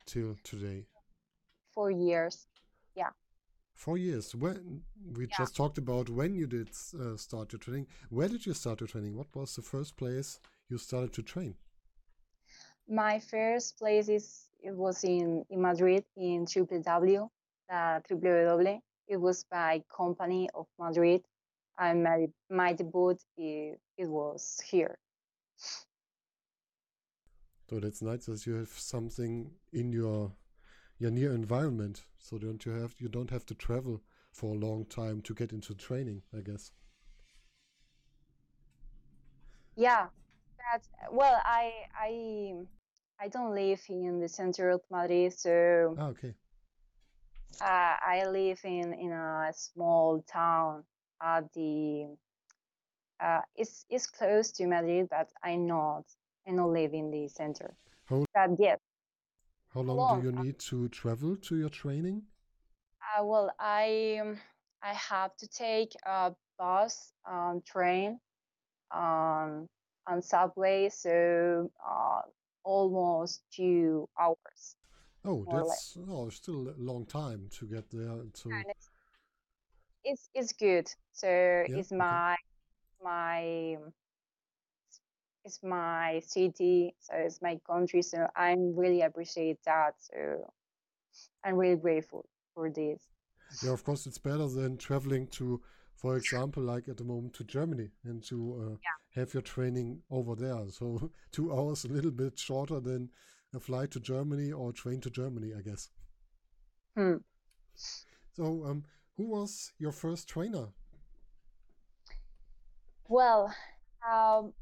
till 0.06 0.36
today? 0.44 0.88
Four 1.74 1.92
years. 1.92 2.48
Yeah. 2.96 3.12
Four 3.74 3.98
years. 3.98 4.36
When 4.36 4.84
we 5.16 5.26
Yeah. 5.28 5.38
just 5.38 5.56
talked 5.56 5.78
about 5.80 6.10
when 6.10 6.36
you 6.36 6.46
did 6.48 6.70
uh, 6.94 7.18
start 7.18 7.52
your 7.54 7.60
training. 7.60 7.88
Where 8.10 8.28
did 8.28 8.46
you 8.46 8.54
start 8.54 8.82
your 8.82 8.88
training? 8.88 9.16
What 9.16 9.36
was 9.36 9.56
the 9.56 9.62
first 9.64 9.98
place 9.98 10.40
you 10.70 10.78
started 10.78 11.14
to 11.14 11.24
train? 11.24 11.56
My 12.90 13.20
first 13.20 13.78
place 13.78 14.10
is 14.10 14.50
it 14.62 14.72
was 14.76 15.04
in, 15.04 15.46
in 15.50 15.62
Madrid 15.62 16.04
in 16.18 16.46
www, 16.46 17.30
uh, 17.70 18.00
www. 18.10 18.82
It 19.08 19.18
was 19.18 19.44
by 19.46 19.84
Company 19.96 20.50
of 20.54 20.68
Madrid. 20.78 21.24
And 21.78 22.04
my 22.04 22.28
my 22.50 22.74
debut 22.74 23.18
it, 23.38 23.80
it 23.98 24.08
was 24.08 24.60
here. 24.70 24.98
So 27.70 27.80
that's 27.80 28.02
nice 28.02 28.26
that 28.26 28.48
you 28.48 28.56
have 28.56 28.70
something 28.70 29.52
in 29.72 29.92
your 29.92 30.34
your 30.98 31.12
near 31.12 31.34
environment. 31.34 32.04
So 32.18 32.40
don't 32.40 32.66
you 32.66 32.72
have 32.72 32.96
you 32.98 33.10
don't 33.10 33.30
have 33.30 33.46
to 33.48 33.56
travel 33.56 34.02
for 34.32 34.56
a 34.56 34.58
long 34.58 34.86
time 34.86 35.22
to 35.22 35.34
get 35.36 35.52
into 35.54 35.76
training, 35.76 36.24
I 36.36 36.42
guess. 36.42 36.72
Yeah, 39.76 40.08
but 40.58 40.82
well, 41.12 41.42
I 41.46 41.72
I 41.96 42.54
I 43.20 43.28
don't 43.30 43.54
live 43.56 43.82
in 43.90 44.20
the 44.20 44.28
center 44.30 44.70
of 44.70 44.82
Madrid, 44.90 45.34
so 45.34 45.96
Ah, 45.98 46.08
okay. 46.10 46.34
uh, 47.62 47.96
I 48.02 48.26
live 48.28 48.60
in 48.64 48.94
in 48.94 49.12
a 49.12 49.52
small 49.54 50.24
town 50.32 50.84
at 51.22 51.52
the 51.54 52.18
uh, 53.20 53.42
it's 53.56 53.86
it's 53.90 54.08
close 54.08 54.52
to 54.54 54.68
Madrid, 54.68 55.08
but 55.10 55.30
I'm 55.44 55.68
not 55.68 56.06
I 56.50 56.56
not 56.56 56.70
live 56.70 56.94
in 56.94 57.12
the 57.12 57.28
center. 57.28 57.76
How 58.10 58.26
But 58.34 58.60
yes, 58.60 58.80
how 59.74 59.82
long 59.82 59.98
long. 59.98 60.22
do 60.22 60.26
you 60.28 60.32
need 60.32 60.60
to 60.60 60.90
travel 60.90 61.36
to 61.38 61.56
your 61.58 61.70
training? 61.70 62.28
uh, 63.18 63.24
well, 63.24 63.52
I 63.60 64.20
um, 64.22 64.40
I 64.82 64.94
have 64.94 65.36
to 65.38 65.48
take 65.48 65.96
a 66.06 66.34
bus, 66.58 67.14
um, 67.30 67.62
train, 67.66 68.20
um, 68.92 69.68
and 70.08 70.24
subway, 70.24 70.90
so 70.90 71.72
uh, 71.86 72.22
almost 72.64 73.42
two 73.52 74.08
hours. 74.20 74.76
Oh, 75.26 75.46
More 75.46 75.62
or 75.62 75.66
less. 75.66 75.94
that's 75.94 75.98
oh, 76.10 76.30
still 76.30 76.70
a 76.70 76.76
long 76.78 77.06
time 77.06 77.50
to 77.60 77.66
get 77.66 77.90
there. 77.92 78.24
To 78.44 78.52
it's 78.68 78.90
it's, 80.04 80.30
it's 80.34 80.54
good. 80.54 80.90
So 81.14 81.28
yeah, 81.28 81.78
it's 81.78 81.92
okay. 81.92 81.98
my 81.98 82.36
my 83.04 83.78
it's 85.50 85.64
my 85.64 86.22
city, 86.26 86.94
so 87.00 87.16
it's 87.16 87.42
my 87.42 87.60
country. 87.66 88.02
So 88.04 88.28
I'm 88.36 88.76
really 88.76 89.02
appreciate 89.02 89.58
that. 89.66 89.94
So 89.98 90.52
I'm 91.44 91.56
really 91.56 91.76
grateful 91.78 92.26
for 92.54 92.70
this. 92.70 93.02
Yeah, 93.62 93.72
of 93.72 93.84
course, 93.84 94.06
it's 94.08 94.18
better 94.18 94.48
than 94.48 94.78
traveling 94.78 95.28
to, 95.28 95.62
for 95.96 96.18
example, 96.18 96.64
like 96.64 96.88
at 96.88 96.98
the 96.98 97.04
moment 97.04 97.34
to 97.36 97.44
Germany 97.44 97.90
and 98.04 98.24
to 98.26 98.38
uh, 98.56 98.78
Yeah. 98.84 99.22
have 99.22 99.34
your 99.34 99.42
training 99.44 100.04
over 100.10 100.36
there. 100.36 100.70
So 100.70 101.12
two 101.32 101.52
hours, 101.54 101.86
a 101.86 101.90
little 101.90 102.12
bit 102.12 102.38
shorter 102.40 102.80
than 102.80 103.10
a 103.54 103.60
flight 103.60 103.92
to 103.92 104.00
Germany 104.00 104.52
or 104.52 104.72
train 104.74 105.02
to 105.02 105.10
Germany, 105.10 105.54
I 105.58 105.62
guess. 105.62 105.90
Hmm. 106.96 107.18
So, 108.34 108.66
um, 108.66 108.86
who 109.18 109.26
was 109.26 109.74
your 109.78 109.92
first 109.92 110.28
trainer? 110.28 110.70
Well, 113.08 113.54
um, 114.10 114.54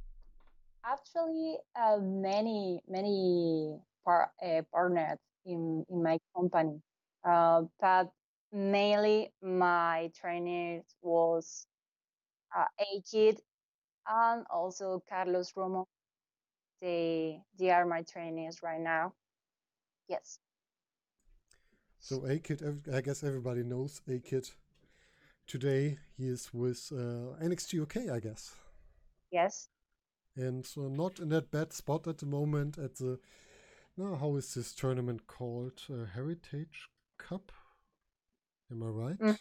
actually, 0.88 1.58
uh, 1.76 1.98
many 2.02 2.80
many 2.88 3.78
par 4.06 4.32
uh, 4.44 4.62
partners 4.72 5.20
in 5.46 5.86
in 5.90 6.04
my 6.04 6.18
company, 6.36 6.82
uh, 7.24 7.64
but 7.80 8.10
mainly 8.52 9.32
my 9.42 10.10
trainer 10.20 10.82
was 11.02 11.68
uh, 12.56 12.66
A 12.80 13.02
Kid 13.12 13.40
and 14.08 14.46
also 14.50 15.04
Carlos 15.10 15.54
Romo. 15.54 15.86
They 16.82 17.42
they 17.60 17.72
are 17.72 17.86
my 17.86 18.04
trainees 18.04 18.60
right 18.64 18.82
now. 18.82 19.14
Yes. 20.08 20.40
So, 22.00 22.26
A 22.26 22.40
Kid, 22.40 22.62
I 22.94 23.02
guess 23.02 23.24
everybody 23.24 23.64
knows 23.64 24.02
A 24.08 24.20
Kid. 24.20 24.50
Today 25.46 25.98
he 26.18 26.28
is 26.28 26.54
with 26.54 26.92
uh, 26.92 27.44
NXT 27.44 27.82
UK, 27.82 28.10
I 28.10 28.20
guess. 28.20 28.54
Yes. 29.32 29.68
And 30.38 30.66
so 30.66 30.88
not 30.88 31.20
in 31.20 31.30
that 31.30 31.52
bad 31.52 31.74
spot 31.74 32.08
at 32.08 32.20
the 32.20 32.26
moment 32.26 32.78
at 32.78 32.96
the 32.96 33.20
now 33.98 34.16
how 34.16 34.36
is 34.36 34.54
this 34.54 34.74
tournament 34.74 35.26
called? 35.28 35.82
Uh, 35.90 36.06
Heritage 36.06 36.90
Cup? 37.18 37.52
Am 38.72 38.84
I 38.84 38.88
right? 38.88 39.18
hmm 39.20 39.32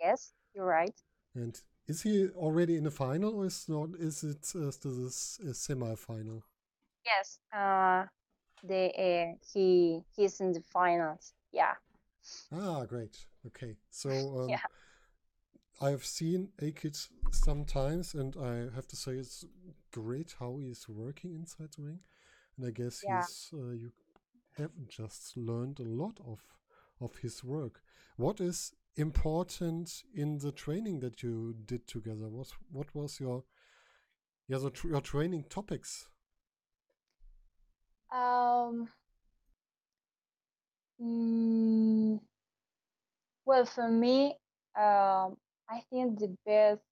Yes, 0.00 0.32
you're 0.54 0.66
right. 0.66 0.94
And 1.34 1.60
is 1.88 2.02
he 2.02 2.28
already 2.28 2.76
in 2.76 2.84
the 2.84 2.90
final 2.90 3.34
or 3.34 3.46
is 3.46 3.68
not 3.68 3.90
is 3.98 4.22
it 4.22 4.52
uh, 4.54 4.70
still 4.70 4.92
this 4.92 5.40
a 5.40 5.54
semi-final? 5.54 6.44
Yes. 7.04 7.38
Uh, 7.52 8.04
they 8.62 8.90
uh, 8.96 9.36
he 9.52 10.00
he's 10.16 10.40
in 10.40 10.52
the 10.52 10.62
finals. 10.72 11.34
Yeah. 11.52 11.74
Ah, 12.52 12.84
great. 12.84 13.26
Okay. 13.46 13.76
So 13.90 14.10
um, 14.40 14.48
Yeah. 14.50 14.58
I've 15.80 16.04
seen 16.04 16.50
A-Kid 16.60 16.96
sometimes 17.32 18.14
and 18.14 18.36
I 18.36 18.74
have 18.74 18.86
to 18.88 18.96
say 18.96 19.12
it's 19.12 19.44
great 20.00 20.34
how 20.40 20.58
he's 20.58 20.88
working 20.88 21.34
inside 21.34 21.70
the 21.76 21.82
ring. 21.84 22.00
And 22.56 22.66
I 22.66 22.70
guess 22.70 23.02
Yeah. 23.02 23.26
he's 23.26 23.50
uh, 23.54 23.72
you 23.82 23.92
haven't 24.56 24.88
just 24.90 25.36
learned 25.36 25.80
a 25.80 25.84
lot 26.02 26.18
of 26.26 26.40
of 27.00 27.16
his 27.18 27.44
work. 27.44 27.82
What 28.16 28.40
is 28.40 28.72
important 28.96 30.04
in 30.14 30.38
the 30.38 30.52
training 30.52 31.00
that 31.00 31.22
you 31.22 31.54
did 31.66 31.86
together? 31.88 32.28
What 32.30 32.50
what 32.72 32.94
was 32.94 33.20
your 33.20 33.44
yeah 34.48 34.58
the 34.58 34.70
tr 34.70 34.88
your 34.88 35.02
training 35.02 35.44
topics? 35.50 36.08
Um. 38.12 38.88
mm, 40.98 42.18
well, 43.46 43.64
for 43.66 43.88
me, 43.90 44.36
um, 44.76 45.36
I 45.68 45.82
think 45.90 46.18
the 46.18 46.36
best 46.46 46.82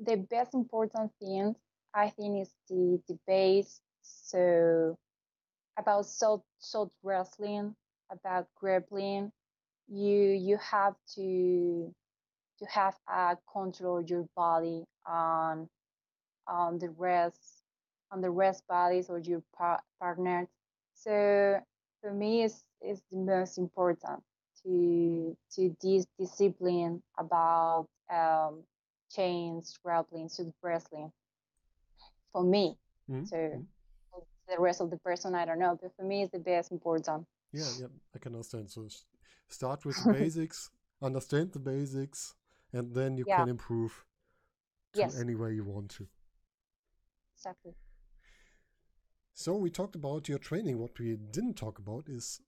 the 0.00 0.16
best 0.16 0.54
important 0.54 1.12
thing 1.20 1.54
I 1.94 2.10
think 2.10 2.42
is 2.42 2.54
the 2.68 3.18
base. 3.26 3.80
So 4.02 4.96
about 5.78 6.06
short 6.06 6.42
short 6.60 6.90
wrestling, 7.02 7.74
about 8.10 8.46
grappling, 8.56 9.32
you 9.88 10.18
you 10.30 10.56
have 10.58 10.94
to 11.16 11.94
to 12.58 12.66
have 12.66 12.96
uh, 13.08 13.36
control 13.52 14.02
your 14.02 14.26
body 14.36 14.84
on 15.06 15.68
on 16.46 16.78
the 16.78 16.90
rest 16.90 17.62
on 18.10 18.20
the 18.20 18.30
rest 18.30 18.62
bodies 18.68 19.10
or 19.10 19.18
your 19.18 19.42
par- 19.56 19.82
partners. 20.00 20.48
So 20.94 21.60
for 22.00 22.12
me, 22.12 22.42
it's, 22.44 22.64
it's 22.80 23.02
the 23.10 23.18
most 23.18 23.58
important 23.58 24.22
to 24.64 25.36
to 25.54 25.76
this 25.82 26.06
discipline 26.18 27.02
about 27.18 27.86
um, 28.10 28.62
chains, 29.14 29.78
grappling, 29.82 30.28
shoot 30.28 30.52
wrestling. 30.62 31.12
For 32.32 32.44
me, 32.44 32.76
mm-hmm. 33.10 33.24
so 33.24 33.36
mm-hmm. 33.36 34.20
the 34.48 34.60
rest 34.60 34.80
of 34.80 34.90
the 34.90 34.98
person, 34.98 35.34
I 35.34 35.44
don't 35.44 35.58
know, 35.58 35.78
but 35.80 35.94
for 35.96 36.04
me, 36.04 36.22
it's 36.22 36.32
the 36.32 36.38
best 36.38 36.72
important. 36.72 37.26
Yeah, 37.52 37.64
yeah, 37.80 37.86
I 38.14 38.18
can 38.18 38.34
understand. 38.34 38.70
So 38.70 38.86
start 39.48 39.84
with 39.84 40.02
the 40.04 40.12
basics, 40.20 40.70
understand 41.02 41.52
the 41.52 41.58
basics, 41.58 42.34
and 42.72 42.94
then 42.94 43.16
you 43.16 43.24
yeah. 43.26 43.38
can 43.38 43.48
improve 43.48 44.04
to 44.92 45.00
yes. 45.00 45.18
any 45.18 45.34
way 45.34 45.52
you 45.52 45.64
want 45.64 45.90
to. 45.92 46.06
Exactly. 47.36 47.74
So 49.34 49.54
we 49.54 49.70
talked 49.70 49.94
about 49.94 50.28
your 50.28 50.38
training. 50.38 50.78
What 50.78 50.98
we 50.98 51.16
didn't 51.16 51.54
talk 51.54 51.78
about 51.78 52.08
is 52.08 52.40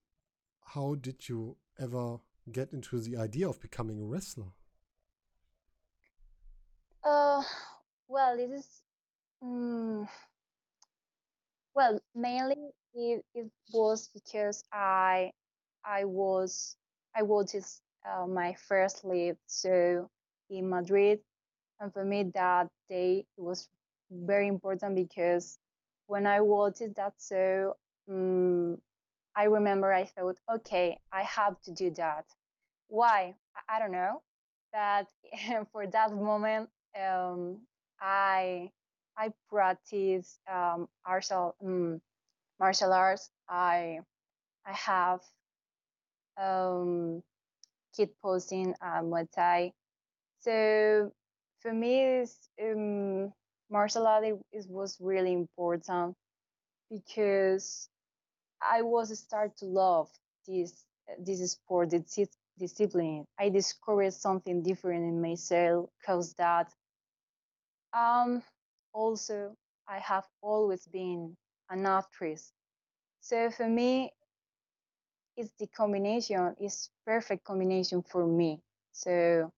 how 0.74 0.96
did 0.96 1.28
you 1.28 1.56
ever 1.78 2.18
get 2.50 2.72
into 2.72 3.00
the 3.00 3.16
idea 3.16 3.48
of 3.48 3.60
becoming 3.60 4.00
a 4.00 4.04
wrestler? 4.04 4.52
Uh, 7.04 7.42
well, 8.08 8.38
it 8.38 8.50
is. 8.50 8.82
Um, 9.42 10.08
well, 11.74 12.00
mainly 12.14 12.56
it, 12.94 13.24
it 13.34 13.50
was 13.72 14.08
because 14.12 14.64
I 14.72 15.32
I 15.84 16.04
was 16.04 16.76
I 17.14 17.22
watched 17.22 17.56
uh, 18.06 18.26
my 18.26 18.54
first 18.68 19.04
live 19.04 19.36
so 19.46 20.08
in 20.50 20.68
Madrid, 20.68 21.20
and 21.80 21.92
for 21.92 22.04
me 22.04 22.24
that 22.34 22.68
day 22.88 23.26
it 23.38 23.42
was 23.42 23.68
very 24.10 24.48
important 24.48 24.96
because 24.96 25.58
when 26.06 26.26
I 26.26 26.40
watched 26.40 26.82
that 26.96 27.14
show, 27.20 27.76
um, 28.08 28.78
I 29.36 29.44
remember 29.44 29.92
I 29.92 30.06
thought, 30.06 30.38
okay, 30.56 30.98
I 31.12 31.22
have 31.22 31.60
to 31.62 31.72
do 31.72 31.90
that. 31.92 32.26
Why? 32.88 33.34
I, 33.56 33.76
I 33.76 33.78
don't 33.78 33.92
know. 33.92 34.22
But 34.72 35.06
for 35.72 35.86
that 35.86 36.12
moment, 36.12 36.70
um, 36.98 37.60
I 38.00 38.70
I 39.16 39.32
practice 39.50 40.38
um, 40.50 40.88
martial 41.06 41.56
um, 41.64 42.00
martial 42.60 42.92
arts. 42.92 43.30
I 43.48 44.00
I 44.66 44.72
have 44.74 45.22
um, 46.36 47.22
kid 47.96 48.10
posing 48.22 48.74
and 48.82 49.12
Muay 49.12 49.28
Thai. 49.32 49.72
So 50.40 51.12
for 51.60 51.72
me, 51.72 52.24
um, 52.62 53.32
martial 53.70 54.06
art 54.06 54.24
is, 54.52 54.68
was 54.68 54.98
really 55.00 55.32
important 55.32 56.16
because 56.90 57.88
I 58.62 58.82
was 58.82 59.18
start 59.18 59.56
to 59.58 59.66
love 59.66 60.10
this 60.46 60.84
this 61.18 61.52
sport, 61.52 61.90
this 61.90 62.18
discipline. 62.58 63.26
I 63.38 63.50
discovered 63.50 64.14
something 64.14 64.62
different 64.62 65.04
in 65.04 65.22
myself 65.22 65.90
because 66.00 66.34
that. 66.34 66.72
Um, 67.92 68.42
also, 68.92 69.56
I 69.88 69.98
have 69.98 70.26
always 70.42 70.86
been 70.86 71.36
an 71.68 71.86
actress, 71.86 72.52
so 73.20 73.50
for 73.50 73.68
me, 73.68 74.12
it's 75.36 75.52
the 75.58 75.66
combination 75.68 76.54
is 76.60 76.90
perfect 77.06 77.44
combination 77.44 78.02
for 78.02 78.26
me. 78.26 78.60
So, 78.92 79.52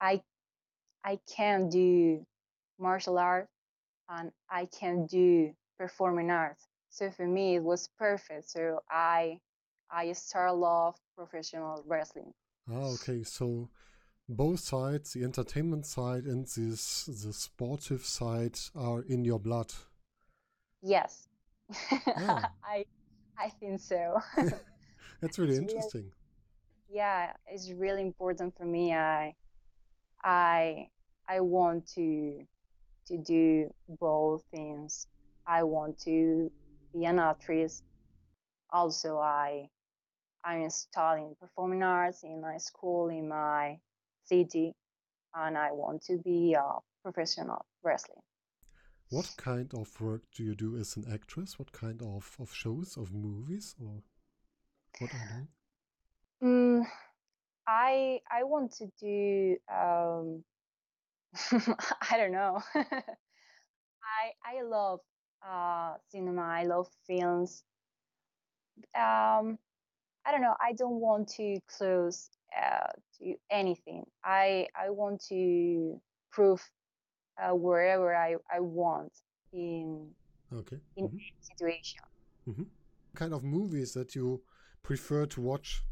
I 0.00 0.22
I 1.04 1.18
can 1.36 1.68
do 1.68 2.24
martial 2.78 3.18
art 3.18 3.48
and 4.08 4.32
I 4.50 4.66
can 4.66 5.06
do 5.06 5.54
performing 5.78 6.30
arts 6.30 6.66
so 6.92 7.10
for 7.10 7.26
me, 7.26 7.56
it 7.56 7.62
was 7.62 7.88
perfect. 7.98 8.50
So 8.50 8.80
I 8.90 9.38
I 9.90 10.12
started 10.12 10.52
love 10.52 10.94
professional 11.16 11.82
wrestling. 11.86 12.34
Ah, 12.70 12.92
okay. 12.94 13.22
So 13.24 13.70
both 14.28 14.60
sides, 14.60 15.12
the 15.12 15.24
entertainment 15.24 15.86
side 15.86 16.24
and 16.24 16.46
this 16.46 17.04
the 17.04 17.32
sportive 17.32 18.04
side, 18.04 18.58
are 18.74 19.02
in 19.02 19.24
your 19.24 19.38
blood. 19.38 19.72
Yes, 20.82 21.28
yeah. 21.90 21.98
Oh. 22.06 22.42
I 22.64 22.84
I 23.38 23.48
think 23.48 23.80
so. 23.80 24.20
That's 25.20 25.38
really 25.38 25.56
it's 25.56 25.72
interesting. 25.72 26.02
Really, 26.02 26.98
yeah, 26.98 27.32
it's 27.46 27.70
really 27.70 28.02
important 28.02 28.56
for 28.56 28.64
me. 28.64 28.92
I 28.92 29.34
I 30.22 30.88
I 31.28 31.40
want 31.40 31.86
to 31.94 32.44
to 33.06 33.18
do 33.18 33.72
both 33.88 34.42
things. 34.50 35.06
I 35.46 35.62
want 35.64 35.98
to 36.00 36.50
be 36.92 37.04
an 37.04 37.18
actress. 37.18 37.82
Also, 38.70 39.18
I 39.18 39.68
I'm 40.44 40.70
studying 40.70 41.36
performing 41.40 41.82
arts 41.82 42.24
in 42.24 42.40
my 42.40 42.58
school 42.58 43.08
in 43.08 43.28
my 43.28 43.78
city, 44.32 44.74
and 45.34 45.58
I 45.58 45.72
want 45.72 46.02
to 46.04 46.18
be 46.18 46.54
a 46.54 46.78
professional 47.02 47.66
wrestler. 47.82 48.22
What 49.10 49.34
kind 49.36 49.72
of 49.74 50.00
work 50.00 50.22
do 50.34 50.42
you 50.42 50.54
do 50.54 50.76
as 50.78 50.96
an 50.96 51.04
actress? 51.12 51.58
What 51.58 51.72
kind 51.72 52.00
of, 52.02 52.36
of 52.40 52.52
shows, 52.54 52.96
of 52.96 53.12
movies, 53.12 53.74
or 53.78 54.02
what 54.98 55.12
are 55.12 55.26
you 55.36 55.48
Mm, 56.42 56.84
I 57.66 58.20
I 58.30 58.42
want 58.44 58.72
to 58.78 58.86
do 59.00 59.56
um, 59.72 60.42
I 62.10 62.16
don't 62.16 62.32
know. 62.32 62.60
I 62.74 64.32
I 64.44 64.62
love 64.62 65.00
uh, 65.48 65.94
cinema. 66.10 66.42
I 66.42 66.64
love 66.64 66.88
films. 67.06 67.62
Um, 68.94 69.58
I 70.24 70.32
don't 70.32 70.42
know. 70.42 70.56
I 70.60 70.72
don't 70.72 71.00
want 71.00 71.28
to 71.36 71.58
close 71.68 72.30
uh, 72.60 72.92
to 73.18 73.34
anything. 73.50 74.04
I 74.24 74.68
I 74.76 74.90
want 74.90 75.22
to 75.28 76.00
prove 76.30 76.62
uh, 77.42 77.54
wherever 77.54 78.14
I, 78.14 78.36
I 78.52 78.60
want 78.60 79.12
in 79.52 80.10
okay 80.52 80.78
in 80.96 81.08
mm-hmm. 81.08 81.16
situation. 81.40 82.00
Mm-hmm. 82.48 82.64
Kind 83.14 83.34
of 83.34 83.44
movies 83.44 83.92
that 83.92 84.14
you 84.14 84.42
prefer 84.82 85.26
to 85.26 85.40
watch, 85.40 85.82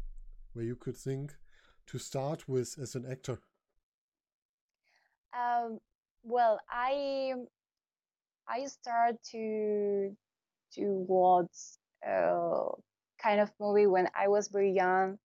where 0.53 0.65
you 0.65 0.75
could 0.75 0.97
think 0.97 1.33
to 1.87 1.97
start 1.97 2.47
with 2.47 2.77
as 2.81 2.95
an 2.95 3.05
actor. 3.09 3.39
Um, 5.33 5.79
well, 6.23 6.59
I 6.69 7.33
I 8.47 8.65
start 8.65 9.15
to 9.31 10.15
to 10.75 11.05
watch 11.07 11.77
uh, 12.07 12.69
kind 13.21 13.39
of 13.39 13.51
movie 13.59 13.87
when 13.87 14.07
I 14.15 14.27
was 14.27 14.47
very 14.47 14.71
young, 14.71 15.17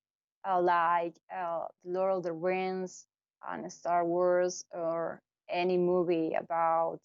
uh, 0.48 0.60
like 0.60 1.14
uh, 1.34 1.66
Lord 1.84 2.18
of 2.18 2.22
the 2.22 2.32
Rings 2.32 3.06
and 3.48 3.70
Star 3.72 4.04
Wars, 4.04 4.64
or 4.72 5.20
any 5.48 5.76
movie 5.76 6.34
about 6.34 7.00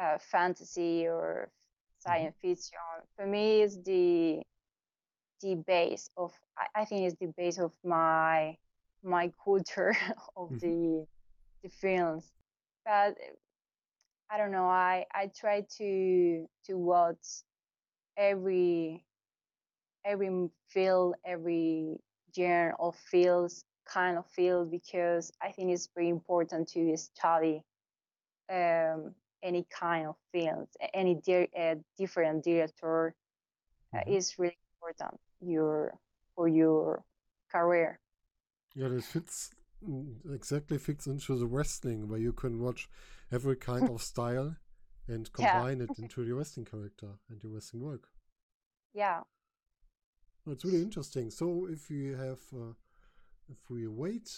uh, 0.00 0.18
fantasy 0.18 1.06
or 1.06 1.50
science 1.98 2.34
mm-hmm. 2.36 2.54
fiction. 2.54 2.78
For 3.16 3.26
me, 3.26 3.62
it's 3.62 3.76
the 3.76 4.42
the 5.40 5.56
base 5.56 6.08
of 6.16 6.32
I, 6.56 6.82
I 6.82 6.84
think 6.84 7.06
it's 7.06 7.18
the 7.18 7.32
base 7.36 7.58
of 7.58 7.72
my 7.84 8.56
my 9.02 9.32
culture 9.44 9.96
of 10.36 10.50
mm-hmm. 10.50 10.58
the 10.58 11.06
the 11.62 11.68
films. 11.68 12.30
But 12.84 13.16
I 14.30 14.38
don't 14.38 14.52
know. 14.52 14.66
I 14.66 15.06
I 15.14 15.30
try 15.34 15.64
to 15.78 16.46
to 16.66 16.74
watch 16.74 17.42
every 18.16 19.04
every 20.04 20.48
field, 20.68 21.14
every 21.24 21.98
genre 22.34 22.74
of 22.78 22.96
fields, 22.96 23.64
kind 23.86 24.18
of 24.18 24.26
field, 24.26 24.70
because 24.70 25.32
I 25.40 25.50
think 25.52 25.70
it's 25.70 25.88
very 25.94 26.08
important 26.08 26.68
to 26.70 26.96
study 26.96 27.62
um, 28.50 29.14
any 29.42 29.66
kind 29.70 30.06
of 30.06 30.16
field, 30.32 30.68
any 30.94 31.16
di- 31.16 31.48
uh, 31.58 31.76
different 31.98 32.44
director 32.44 33.14
uh, 33.94 33.98
mm-hmm. 33.98 34.12
is 34.12 34.38
really 34.38 34.58
important 34.76 35.20
your 35.40 35.94
for 36.34 36.48
your 36.48 37.04
career. 37.50 37.98
Yeah, 38.74 38.88
this 38.88 39.06
fits 39.06 39.50
mm, 39.86 40.14
exactly 40.32 40.78
fits 40.78 41.06
into 41.06 41.38
the 41.38 41.46
wrestling 41.46 42.08
where 42.08 42.18
you 42.18 42.32
can 42.32 42.60
watch 42.60 42.88
every 43.30 43.56
kind 43.56 43.88
of 43.88 44.02
style 44.02 44.56
and 45.08 45.32
combine 45.38 45.78
yeah. 45.78 45.84
it 45.84 45.98
into 45.98 46.22
your 46.22 46.36
wrestling 46.36 46.66
character 46.66 47.08
and 47.28 47.42
your 47.42 47.52
wrestling 47.52 47.82
work. 47.82 48.08
Yeah. 48.94 49.20
It's 50.46 50.64
really 50.64 50.82
interesting. 50.82 51.30
So 51.30 51.68
if 51.70 51.88
we 51.88 52.08
have, 52.08 52.40
uh, 52.54 52.74
if 53.48 53.58
we 53.70 53.86
wait 53.86 54.28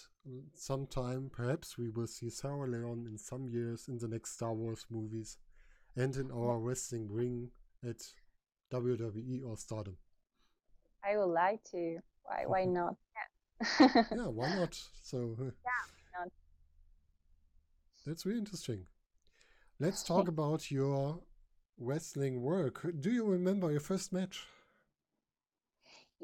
some 0.54 0.86
time, 0.86 1.30
perhaps 1.32 1.78
we 1.78 1.88
will 1.88 2.06
see 2.06 2.28
Sarah 2.30 2.68
Leon 2.68 3.06
in 3.10 3.16
some 3.16 3.48
years 3.48 3.88
in 3.88 3.98
the 3.98 4.08
next 4.08 4.34
Star 4.34 4.52
Wars 4.52 4.84
movies 4.90 5.38
and 5.96 6.14
in 6.16 6.30
our 6.30 6.58
wrestling 6.58 7.08
ring 7.10 7.50
at 7.82 8.02
WWE 8.72 9.44
or 9.46 9.56
Stardom. 9.56 9.96
I 11.02 11.16
would 11.16 11.32
like 11.32 11.62
to. 11.70 11.98
Why? 12.22 12.44
Why 12.46 12.64
not? 12.66 12.96
Yeah. 13.80 14.04
yeah. 14.12 14.26
Why 14.26 14.54
not? 14.56 14.78
So. 15.02 15.36
Yeah. 15.38 16.20
Not. 16.20 16.28
That's 18.06 18.26
really 18.26 18.38
interesting. 18.38 18.84
Let's 19.80 20.02
talk 20.02 20.28
about 20.28 20.70
your 20.70 21.20
wrestling 21.78 22.42
work. 22.42 22.86
Do 23.00 23.10
you 23.10 23.24
remember 23.24 23.70
your 23.70 23.80
first 23.80 24.12
match? 24.12 24.46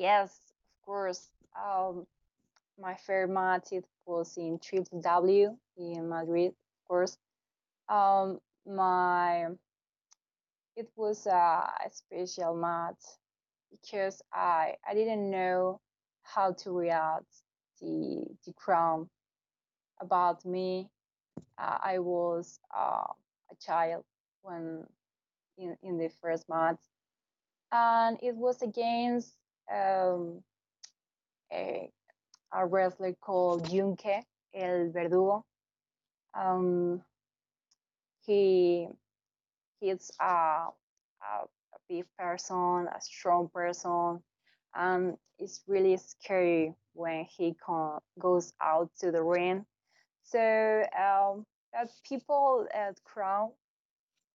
Yes, 0.01 0.55
of 0.81 0.87
course. 0.87 1.29
um, 1.57 2.07
my 2.81 2.95
favorite 2.97 3.29
match 3.29 3.73
it 3.73 3.87
was 4.07 4.37
in 4.39 4.59
Triple 4.59 5.01
W 5.01 5.57
in 5.77 6.09
Madrid, 6.09 6.53
of 6.53 6.89
course. 6.89 7.19
Um, 7.89 8.41
my 8.67 9.49
it 10.77 10.89
was 10.97 11.27
a 11.27 11.63
special 11.91 12.55
match 12.57 13.03
because 13.71 14.23
I 14.33 14.77
I 14.89 14.95
didn't 14.95 15.31
know 15.31 15.81
how 16.23 16.53
to 16.53 16.73
react 16.73 17.33
the 17.81 18.25
the 18.47 18.53
crowd 18.55 19.09
about 20.01 20.45
me. 20.45 20.89
Uh, 21.59 21.79
I 21.83 21.99
was 22.01 22.61
uh, 22.77 23.13
a 23.51 23.57
child 23.61 24.05
when 24.43 24.87
in 25.59 25.77
in 25.83 25.99
the 25.99 26.11
first 26.23 26.49
match, 26.49 26.81
and 27.73 28.19
it 28.23 28.37
was 28.37 28.63
against 28.63 29.37
um, 29.73 30.43
a, 31.53 31.91
a 32.53 32.67
wrestler 32.67 33.15
called 33.21 33.69
Junke 33.71 34.25
El 34.55 34.91
Verdugo. 34.91 35.45
Um, 36.35 37.03
he 38.27 38.89
he's 39.81 40.11
a, 40.21 40.25
a, 40.25 40.71
a 41.45 41.79
big 41.89 42.05
person, 42.19 42.89
a 42.89 43.01
strong 43.01 43.49
person, 43.53 44.23
and 44.75 45.17
it's 45.39 45.63
really 45.67 45.97
scary 45.97 46.75
when 46.95 47.27
he 47.37 47.55
con- 47.55 48.01
goes 48.19 48.53
out 48.63 48.91
to 49.01 49.11
the 49.11 49.23
ring. 49.23 49.65
So 50.25 50.85
um, 50.99 51.47
that 51.73 51.89
people 52.09 52.67
at 52.75 53.03
Crown, 53.05 53.51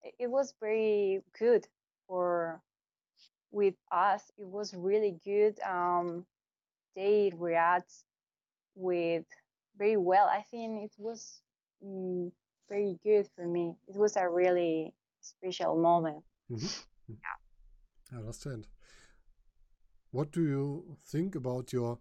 it, 0.04 0.16
it 0.20 0.28
was 0.32 0.54
very 0.62 1.22
good 1.40 1.68
for 2.08 2.62
with 3.56 3.76
us. 3.90 4.22
It 4.38 4.48
was 4.48 4.74
really 4.74 5.18
good. 5.24 5.60
Um, 5.62 6.26
they 6.96 7.32
react 7.38 7.92
with 8.76 9.26
very 9.78 9.98
well. 9.98 10.28
I 10.28 10.42
think 10.52 10.84
it 10.84 10.92
was 10.98 11.42
mm, 11.84 12.32
very 12.70 13.00
good 13.04 13.28
for 13.36 13.48
me. 13.48 13.76
It 13.88 13.96
was 13.96 14.18
a 14.18 14.30
really 14.30 14.94
special 15.22 15.76
moment. 15.82 16.24
Mm-hmm. 16.52 17.14
Yeah. 17.14 18.18
I 18.18 18.20
understand. 18.20 18.68
What 20.12 20.32
do 20.32 20.42
you 20.42 20.98
think 21.08 21.36
about 21.36 21.72
your 21.72 22.00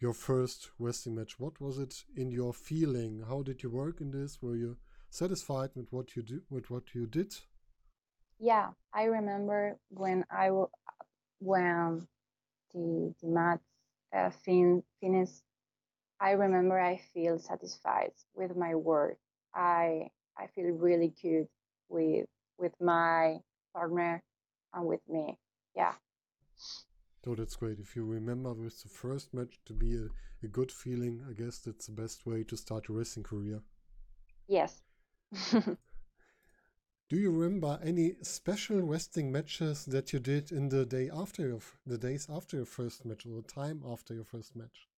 your 0.00 0.14
first 0.14 0.70
wrestling 0.78 1.16
match? 1.16 1.38
What 1.38 1.60
was 1.60 1.78
it 1.78 1.94
in 2.16 2.30
your 2.30 2.52
feeling? 2.52 3.24
How 3.28 3.42
did 3.42 3.62
you 3.62 3.70
work 3.70 4.00
in 4.00 4.10
this? 4.10 4.38
Were 4.42 4.56
you 4.56 4.76
satisfied 5.10 5.70
with 5.74 5.88
what 5.90 6.16
you 6.16 6.22
do 6.22 6.42
with 6.50 6.70
what 6.70 6.94
you 6.94 7.06
did? 7.06 7.34
Yeah, 8.38 8.68
I 8.92 9.04
remember 9.04 9.76
when 9.90 10.24
I 10.30 10.50
when 11.40 12.06
the 12.72 13.14
the 13.20 13.28
match 13.28 13.60
uh, 14.14 14.30
fin 14.30 14.82
finished. 15.00 15.42
I 16.20 16.32
remember 16.32 16.78
I 16.80 17.00
feel 17.14 17.38
satisfied 17.38 18.12
with 18.34 18.56
my 18.56 18.74
work. 18.74 19.18
I 19.54 20.08
I 20.36 20.46
feel 20.54 20.70
really 20.70 21.14
good 21.22 21.48
with 21.88 22.26
with 22.58 22.72
my 22.80 23.38
partner 23.72 24.22
and 24.74 24.86
with 24.86 25.00
me. 25.08 25.36
Yeah. 25.76 25.94
So 27.24 27.34
that's 27.34 27.56
great. 27.56 27.78
If 27.78 27.94
you 27.96 28.04
remember 28.04 28.52
with 28.54 28.82
the 28.82 28.88
first 28.88 29.34
match 29.34 29.60
to 29.66 29.72
be 29.72 29.96
a, 29.96 30.08
a 30.42 30.48
good 30.48 30.72
feeling, 30.72 31.22
I 31.28 31.32
guess 31.34 31.58
that's 31.58 31.86
the 31.86 31.92
best 31.92 32.26
way 32.26 32.42
to 32.44 32.56
start 32.56 32.88
your 32.88 32.98
wrestling 32.98 33.24
career. 33.24 33.60
Yes. 34.48 34.82
Do 37.08 37.16
you 37.16 37.30
remember 37.30 37.80
any 37.82 38.16
special 38.20 38.82
wrestling 38.82 39.32
matches 39.32 39.86
that 39.86 40.12
you 40.12 40.18
did 40.18 40.52
in 40.52 40.68
the 40.68 40.84
day 40.84 41.08
after 41.10 41.48
your, 41.48 41.60
the 41.86 41.96
days 41.96 42.28
after 42.30 42.58
your 42.58 42.66
first 42.66 43.06
match 43.06 43.24
or 43.24 43.40
the 43.40 43.48
time 43.48 43.82
after 43.90 44.12
your 44.12 44.24
first 44.24 44.54
match? 44.54 44.88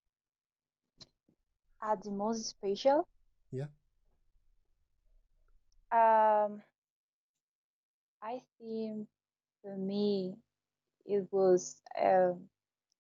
At 1.81 2.03
the 2.03 2.11
most 2.11 2.49
special? 2.49 3.07
Yeah. 3.53 3.67
Um, 5.93 6.63
I 8.21 8.43
think 8.59 9.07
for 9.63 9.77
me, 9.77 10.35
it 11.07 11.29
was 11.31 11.77
uh, 11.97 12.33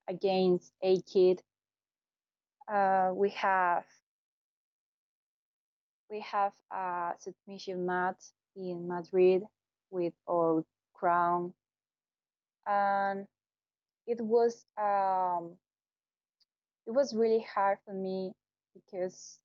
against 0.06 0.72
A-Kid. 0.84 1.42
Uh, 2.72 3.10
we 3.12 3.30
have 3.30 3.84
we 6.08 6.20
have 6.20 6.52
a 6.72 7.12
submission 7.18 7.86
match 7.86 8.22
in 8.60 8.86
Madrid 8.86 9.42
with 9.90 10.12
our 10.28 10.64
crown, 10.94 11.52
and 12.66 13.26
it 14.06 14.20
was 14.20 14.64
um, 14.80 15.56
it 16.86 16.90
was 16.92 17.14
really 17.14 17.46
hard 17.54 17.78
for 17.84 17.94
me 17.94 18.32
because 18.74 19.38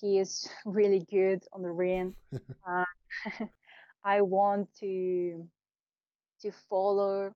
he 0.00 0.18
is 0.18 0.48
really 0.66 1.00
good 1.10 1.42
on 1.52 1.62
the 1.62 1.70
ring. 1.70 2.14
uh, 2.68 2.84
I 4.04 4.20
want 4.22 4.68
to 4.80 5.46
to 6.42 6.52
follow 6.68 7.32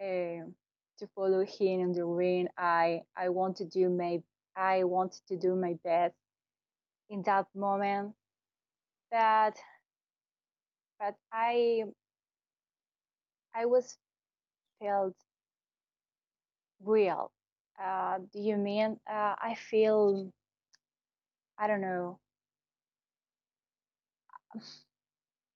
uh, 0.00 0.44
to 0.98 1.06
follow 1.14 1.44
him 1.44 1.80
in 1.80 1.92
the 1.92 2.04
ring. 2.04 2.48
I 2.56 3.02
I 3.16 3.28
want 3.30 3.56
to 3.58 3.64
do 3.64 3.88
my 3.88 4.22
I 4.56 4.84
wanted 4.84 5.20
to 5.28 5.36
do 5.36 5.54
my 5.54 5.74
best 5.84 6.14
in 7.10 7.22
that 7.22 7.46
moment. 7.54 8.14
But 9.10 9.56
but 10.98 11.16
I 11.32 11.84
I 13.54 13.66
was 13.66 13.98
felt 14.80 15.16
real. 16.84 17.30
Uh, 17.82 18.18
do 18.32 18.40
you 18.40 18.56
mean 18.56 18.98
uh, 19.08 19.34
I 19.40 19.54
feel 19.54 20.32
I 21.58 21.66
don't 21.66 21.80
know 21.82 22.18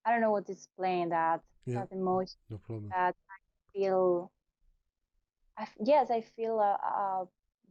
I 0.04 0.12
don't 0.12 0.20
know 0.20 0.30
what 0.30 0.46
to 0.46 0.52
explain 0.52 1.08
that 1.10 1.42
yeah. 1.66 1.74
that 1.74 1.92
emotion 1.92 2.38
no 2.50 2.58
problem. 2.58 2.92
that 2.92 3.16
I 3.30 3.38
feel 3.72 4.30
I, 5.56 5.66
yes 5.84 6.10
I 6.10 6.20
feel 6.22 6.58
uh, 6.58 6.76
uh, 6.84 7.24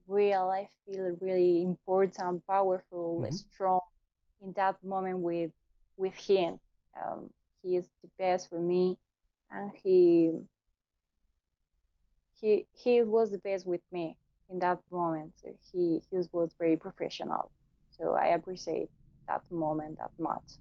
real 0.07 0.49
I 0.49 0.69
feel 0.85 1.15
really 1.21 1.63
important 1.63 2.45
powerful 2.47 3.25
Mhm. 3.25 3.29
strong 3.29 3.81
in 4.41 4.53
that 4.53 4.83
moment 4.83 5.19
with 5.19 5.51
with 5.97 6.13
him 6.15 6.59
um, 7.01 7.29
he 7.61 7.77
is 7.77 7.87
the 8.03 8.09
best 8.17 8.49
for 8.49 8.59
me 8.59 8.97
and 9.51 9.71
he 9.83 10.31
he 12.39 12.65
he 12.73 13.01
was 13.03 13.31
the 13.31 13.37
best 13.39 13.65
with 13.65 13.81
me 13.91 14.17
in 14.49 14.59
that 14.59 14.79
moment 14.91 15.33
So 15.37 15.49
he 15.71 16.01
he 16.09 16.17
was 16.33 16.53
very 16.59 16.77
professional 16.77 17.51
so 17.91 18.13
I 18.13 18.27
appreciate 18.27 18.89
that 19.27 19.43
moment 19.51 19.97
that 19.99 20.11
much 20.19 20.59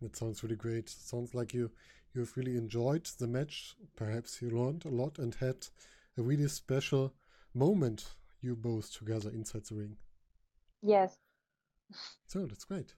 That 0.00 0.14
sounds 0.16 0.42
really 0.44 0.54
great. 0.54 0.88
Sounds 0.88 1.34
like 1.34 1.52
you 1.52 1.72
you've 2.12 2.36
really 2.36 2.56
enjoyed 2.56 3.06
the 3.18 3.26
match. 3.26 3.74
Perhaps 3.96 4.40
you 4.40 4.50
learned 4.50 4.84
a 4.84 4.88
lot 4.88 5.18
and 5.18 5.34
had 5.34 5.66
a 6.16 6.22
really 6.22 6.46
special 6.48 7.12
moment 7.52 8.14
you 8.40 8.54
both 8.54 8.92
together 8.92 9.30
inside 9.30 9.64
the 9.64 9.74
ring. 9.74 9.96
yes 10.82 11.18
So 12.26 12.46
that's 12.46 12.64
great. 12.64 12.94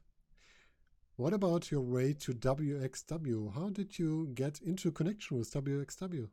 What 1.17 1.33
about 1.33 1.71
your 1.71 1.81
way 1.81 2.13
to 2.15 2.33
WXW? 2.33 3.55
How 3.55 3.71
did 3.71 3.99
you 3.99 4.29
get 4.35 4.61
into 4.61 4.91
connection 4.93 5.39
with 5.39 5.51
WXW? 5.53 6.29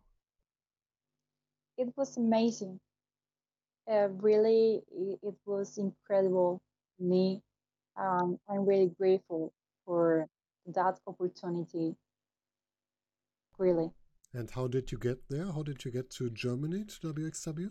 it 1.78 1.91
was 1.96 2.17
amazing 2.17 2.80
uh, 3.91 4.08
really 4.22 4.82
it, 4.91 5.34
was 5.46 5.78
incredible 5.78 6.62
for 6.98 7.04
me 7.04 7.41
um, 7.98 8.38
i'm 8.50 8.65
really 8.65 8.91
grateful 9.00 9.52
for 9.86 10.28
that 10.67 11.00
opportunity 11.08 11.96
really 13.58 13.89
And 14.36 14.50
how 14.50 14.67
did 14.67 14.91
you 14.91 14.98
get 14.98 15.19
there? 15.30 15.46
How 15.56 15.62
did 15.62 15.86
you 15.86 15.91
get 15.91 16.10
to 16.17 16.30
Germany 16.30 16.86
to 16.86 17.13
WXW? 17.13 17.69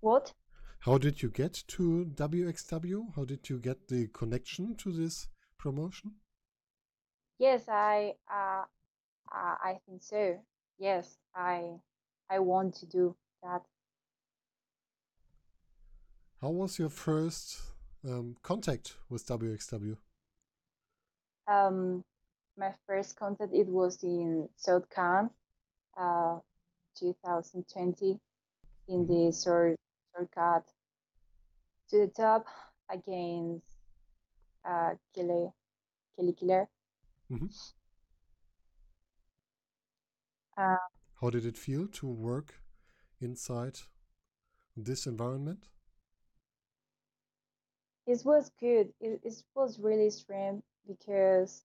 what 0.00 0.32
How 0.84 0.98
did 0.98 1.22
you 1.22 1.30
get 1.30 1.64
to 1.68 2.04
WXW? 2.14 3.14
How 3.16 3.24
did 3.24 3.48
you 3.48 3.58
get 3.58 3.88
the 3.88 4.08
connection 4.08 4.76
to 4.76 4.92
this 4.92 5.28
promotion? 5.58 6.12
yes 7.38 7.68
i 7.68 8.14
uh, 8.30 8.62
uh, 9.34 9.54
i 9.64 9.78
think 9.84 10.02
so 10.02 10.38
yes 10.78 11.18
i 11.34 11.62
i 12.30 12.38
want 12.38 12.74
to 12.74 12.86
do 12.86 13.16
that 13.42 13.62
How 16.40 16.50
was 16.50 16.78
your 16.78 16.90
first 16.90 17.60
um, 18.06 18.36
contact 18.42 18.96
with 19.08 19.26
WXW? 19.26 19.96
um, 21.48 22.04
my 22.56 22.72
first 22.86 23.16
contact 23.16 23.52
it 23.54 23.66
was 23.66 24.02
in 24.02 24.48
south 24.56 24.88
Can, 24.90 25.30
uh, 25.98 26.38
2020 26.98 28.20
in 28.88 29.06
the 29.06 29.32
short 29.32 29.76
shortcut 30.14 30.64
to 31.90 31.98
the 31.98 32.08
top 32.08 32.46
against 32.90 33.64
uh, 34.64 34.94
Kelly 35.14 35.50
Kelly 36.16 36.32
Killer. 36.34 36.68
Mhm. 37.30 37.46
Uh, 40.56 40.76
How 41.20 41.30
did 41.30 41.44
it 41.44 41.58
feel 41.58 41.88
to 41.88 42.06
work 42.06 42.60
inside 43.20 43.80
this 44.76 45.06
environment? 45.06 45.68
It 48.06 48.24
was 48.24 48.50
good. 48.60 48.94
It, 49.00 49.20
it 49.22 49.44
was 49.54 49.78
really 49.78 50.08
strange 50.10 50.62
because 50.86 51.62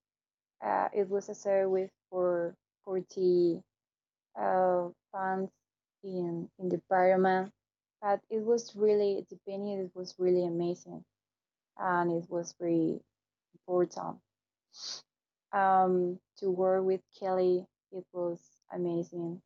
uh, 0.62 0.90
it 0.94 1.10
was 1.10 1.30
a 1.30 1.32
associated 1.34 1.70
with 1.70 1.92
for 2.10 2.56
40 2.86 3.64
uh, 4.36 4.90
fans 5.12 5.50
in 6.04 6.50
in 6.60 6.70
the 6.70 6.82
parliament, 6.90 7.54
but 8.02 8.20
it 8.30 8.42
was 8.44 8.76
really 8.76 9.26
the 9.30 9.38
venue. 9.48 9.84
It 9.84 9.92
was 9.96 10.16
really 10.18 10.46
amazing, 10.46 11.04
and 11.78 12.12
it 12.12 12.30
was 12.30 12.56
very 12.60 13.00
important. 13.54 14.18
Um, 15.52 16.20
to 16.38 16.52
work 16.52 16.84
with 16.84 17.02
Kelly, 17.20 17.66
it 17.92 18.06
was 18.14 18.40
amazing. 18.72 19.42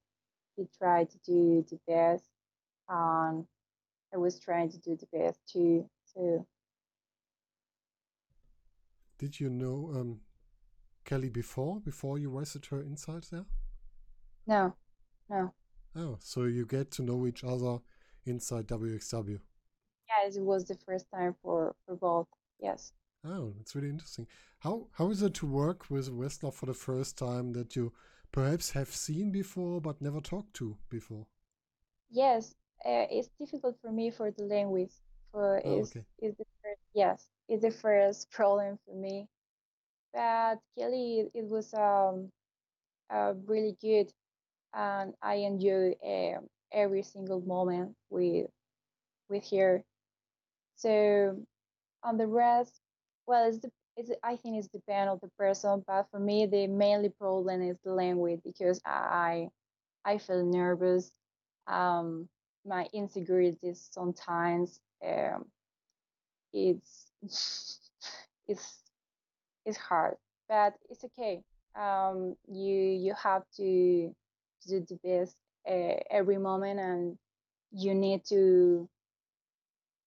He 0.57 0.67
tried 0.77 1.09
to 1.11 1.17
do 1.25 1.65
the 1.69 1.79
best, 1.87 2.25
and 2.89 3.45
I 4.13 4.17
was 4.17 4.39
trying 4.39 4.69
to 4.71 4.77
do 4.77 4.97
the 4.97 5.07
best 5.17 5.39
too. 5.51 5.89
Did 9.17 9.39
you 9.39 9.49
know 9.49 9.91
um, 9.95 10.19
Kelly 11.05 11.29
before 11.29 11.79
before 11.79 12.19
you 12.19 12.37
visited 12.37 12.65
her 12.67 12.81
inside 12.81 13.23
there? 13.31 13.45
No, 14.45 14.75
no. 15.29 15.53
Oh, 15.95 16.17
so 16.19 16.43
you 16.43 16.65
get 16.65 16.91
to 16.91 17.03
know 17.03 17.25
each 17.25 17.43
other 17.43 17.79
inside 18.25 18.67
WXW. 18.67 19.39
Yes, 20.09 20.35
it 20.35 20.43
was 20.43 20.65
the 20.65 20.77
first 20.85 21.05
time 21.13 21.35
for 21.41 21.75
for 21.85 21.95
both. 21.95 22.27
Yes. 22.59 22.93
Oh, 23.25 23.53
that's 23.57 23.75
really 23.75 23.89
interesting. 23.89 24.27
How 24.59 24.87
how 24.93 25.09
is 25.09 25.21
it 25.21 25.33
to 25.35 25.45
work 25.45 25.89
with 25.89 26.07
a 26.07 26.11
wrestler 26.11 26.51
for 26.51 26.65
the 26.65 26.73
first 26.73 27.17
time 27.17 27.53
that 27.53 27.75
you 27.75 27.93
perhaps 28.31 28.71
have 28.71 28.89
seen 28.89 29.31
before 29.31 29.79
but 29.81 30.01
never 30.01 30.19
talked 30.21 30.53
to 30.55 30.77
before? 30.89 31.27
Yes, 32.11 32.53
uh, 32.85 33.07
it's 33.09 33.29
difficult 33.39 33.77
for 33.81 33.91
me 33.91 34.11
for 34.11 34.31
the 34.31 34.43
language. 34.43 34.91
For 35.31 35.61
oh, 35.65 35.79
is 35.79 35.89
okay. 35.89 36.05
is 36.21 36.35
the 36.37 36.45
first, 36.61 36.81
yes, 36.93 37.27
is 37.49 37.61
the 37.61 37.71
first 37.71 38.29
problem 38.31 38.77
for 38.85 38.95
me. 38.95 39.27
But 40.13 40.59
Kelly, 40.77 41.29
it 41.33 41.45
was 41.45 41.73
um, 41.73 42.31
uh, 43.09 43.33
really 43.45 43.77
good, 43.81 44.11
and 44.73 45.13
I 45.21 45.35
enjoy 45.35 45.95
uh, 46.05 46.41
every 46.73 47.03
single 47.03 47.41
moment 47.41 47.95
with 48.09 48.47
with 49.29 49.49
her. 49.51 49.83
So 50.75 51.45
on 52.03 52.17
the 52.17 52.27
rest, 52.27 52.81
well, 53.27 53.47
it's 53.49 53.59
the 53.59 53.71
it's 53.97 54.11
I 54.23 54.37
think 54.37 54.57
it's 54.57 54.67
depend 54.69 55.09
on 55.09 55.19
the 55.21 55.29
person, 55.39 55.83
but 55.87 56.07
for 56.11 56.19
me 56.19 56.45
the 56.47 56.67
mainly 56.67 57.09
problem 57.09 57.61
is 57.63 57.77
the 57.83 57.93
language 57.93 58.41
because 58.45 58.81
I 58.85 59.49
I 60.05 60.17
feel 60.19 60.45
nervous. 60.45 61.11
Um, 61.67 62.29
my 62.65 62.87
insecurities 62.93 63.89
sometimes 63.91 64.79
um, 65.05 65.45
it's 66.53 67.11
it's 68.47 68.79
it's 69.65 69.77
hard, 69.77 70.15
but 70.49 70.75
it's 70.89 71.05
okay. 71.05 71.41
Um, 71.75 72.35
you 72.47 72.75
you 72.75 73.13
have 73.21 73.43
to 73.57 74.13
do 74.67 74.85
the 74.87 74.99
best 75.03 75.35
uh, 75.69 75.95
every 76.09 76.37
moment, 76.37 76.79
and 76.79 77.17
you 77.71 77.93
need 77.93 78.23
to 78.25 78.89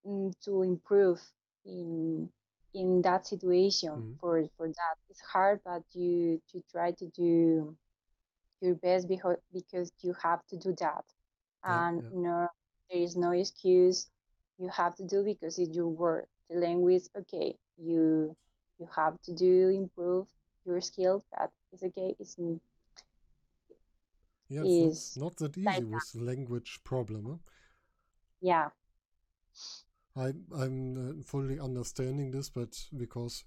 mm, 0.07 0.33
to 0.45 0.63
improve 0.63 1.21
in 1.65 2.29
in 2.75 3.03
that 3.03 3.27
situation 3.27 3.91
mm-hmm. 3.91 4.13
for 4.21 4.45
for 4.57 4.69
that. 4.69 4.97
It's 5.11 5.21
hard, 5.21 5.61
but 5.65 5.83
you 5.93 6.41
to 6.53 6.63
try 6.71 6.93
to 6.93 7.07
do 7.09 7.77
your 8.61 8.75
best 8.77 9.09
because 9.09 9.39
because 9.53 9.93
you 10.03 10.15
have 10.23 10.47
to 10.49 10.57
do 10.57 10.75
that, 10.81 11.05
and 11.65 12.03
yeah, 12.03 12.09
yeah. 12.13 12.21
no, 12.21 12.49
there 12.91 13.03
is 13.03 13.17
no 13.17 13.33
excuse. 13.33 14.09
You 14.59 14.71
have 14.71 14.95
to 14.97 15.05
do 15.05 15.23
because 15.23 15.59
it's 15.59 15.77
your 15.77 15.89
work 15.89 16.29
the 16.49 16.57
language 16.57 17.03
okay 17.19 17.57
you 17.77 18.37
you 18.79 18.89
have 18.95 19.21
to 19.23 19.33
do 19.35 19.69
improve 19.69 20.27
your 20.65 20.81
skills 20.81 21.23
but 21.33 21.51
it's 21.73 21.83
okay 21.83 22.15
it's 22.19 22.37
yeah 24.49 24.63
it's 24.65 25.17
not, 25.17 25.25
not 25.25 25.37
that 25.39 25.59
easy 25.59 25.65
like 25.67 25.85
with 25.85 26.13
that. 26.13 26.23
language 26.23 26.81
problem 26.85 27.25
huh? 27.27 27.37
yeah 28.41 28.69
I, 30.17 30.33
I'm 30.59 31.21
uh, 31.21 31.23
fully 31.27 31.61
understanding 31.61 32.31
this, 32.31 32.49
but 32.49 32.75
because, 32.97 33.45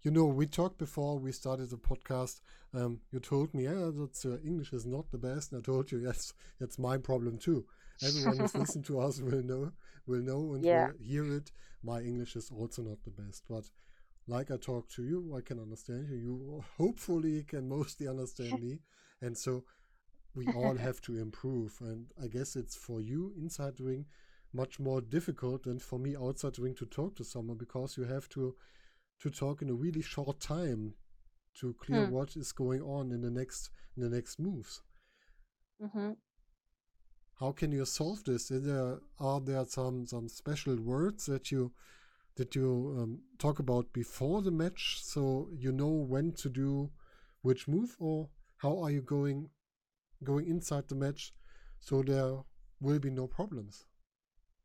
you 0.00 0.10
know, 0.10 0.24
we 0.24 0.46
talked 0.46 0.78
before 0.78 1.18
we 1.18 1.32
started 1.32 1.68
the 1.68 1.76
podcast. 1.76 2.40
Um, 2.72 3.00
you 3.12 3.20
told 3.20 3.52
me, 3.52 3.64
yeah, 3.64 3.90
that 3.92 4.22
uh, 4.24 4.38
English 4.42 4.72
is 4.72 4.86
not 4.86 5.10
the 5.10 5.18
best, 5.18 5.52
and 5.52 5.60
I 5.60 5.62
told 5.62 5.92
you, 5.92 5.98
yes, 6.06 6.32
that's 6.58 6.78
my 6.78 6.96
problem 6.96 7.36
too. 7.36 7.66
Everyone 8.02 8.38
who's 8.38 8.54
listened 8.62 8.86
to 8.86 9.00
us 9.00 9.20
will 9.20 9.42
know, 9.42 9.72
will 10.06 10.22
know, 10.22 10.54
and 10.54 10.64
yeah. 10.64 10.86
will 10.86 10.94
hear 10.98 11.30
it 11.36 11.50
my 11.82 12.00
English 12.00 12.36
is 12.36 12.50
also 12.50 12.82
not 12.82 13.02
the 13.04 13.10
best, 13.10 13.44
but 13.48 13.64
like 14.26 14.50
I 14.50 14.56
talk 14.56 14.88
to 14.90 15.02
you, 15.02 15.34
I 15.36 15.40
can 15.40 15.58
understand 15.58 16.08
you. 16.08 16.16
You 16.16 16.64
hopefully 16.76 17.44
can 17.44 17.68
mostly 17.68 18.08
understand 18.08 18.62
me. 18.62 18.80
And 19.20 19.36
so 19.36 19.64
we 20.34 20.46
all 20.48 20.76
have 20.76 21.00
to 21.02 21.16
improve. 21.18 21.76
And 21.80 22.06
I 22.22 22.28
guess 22.28 22.56
it's 22.56 22.76
for 22.76 23.00
you 23.00 23.32
inside 23.36 23.76
the 23.76 23.84
ring 23.84 24.06
much 24.52 24.80
more 24.80 25.00
difficult 25.00 25.64
than 25.64 25.78
for 25.78 25.98
me 25.98 26.16
outside 26.16 26.54
the 26.54 26.62
ring 26.62 26.74
to 26.74 26.86
talk 26.86 27.16
to 27.16 27.24
someone 27.24 27.58
because 27.58 27.96
you 27.96 28.04
have 28.04 28.28
to 28.30 28.54
to 29.20 29.30
talk 29.30 29.62
in 29.62 29.68
a 29.68 29.74
really 29.74 30.00
short 30.00 30.40
time 30.40 30.94
to 31.58 31.74
clear 31.74 32.06
hmm. 32.06 32.12
what 32.12 32.36
is 32.36 32.52
going 32.52 32.80
on 32.80 33.10
in 33.12 33.20
the 33.20 33.30
next 33.30 33.70
in 33.96 34.02
the 34.02 34.08
next 34.08 34.38
moves. 34.38 34.80
Mm-hmm. 35.82 36.12
How 37.40 37.52
can 37.52 37.72
you 37.72 37.84
solve 37.84 38.24
this? 38.24 38.50
Is 38.50 38.64
there 38.64 38.98
are 39.18 39.40
there 39.40 39.64
some 39.64 40.06
some 40.06 40.28
special 40.28 40.76
words 40.76 41.26
that 41.26 41.50
you 41.50 41.72
that 42.36 42.54
you 42.54 42.96
um, 42.98 43.20
talk 43.38 43.58
about 43.58 43.92
before 43.92 44.42
the 44.42 44.50
match, 44.52 45.00
so 45.02 45.48
you 45.52 45.72
know 45.72 45.88
when 45.88 46.32
to 46.32 46.48
do 46.48 46.90
which 47.42 47.68
move, 47.68 47.96
or 47.98 48.28
how 48.58 48.78
are 48.78 48.90
you 48.90 49.02
going 49.02 49.50
going 50.24 50.46
inside 50.48 50.88
the 50.88 50.94
match, 50.94 51.32
so 51.80 52.02
there 52.02 52.38
will 52.80 52.98
be 52.98 53.10
no 53.10 53.26
problems? 53.26 53.86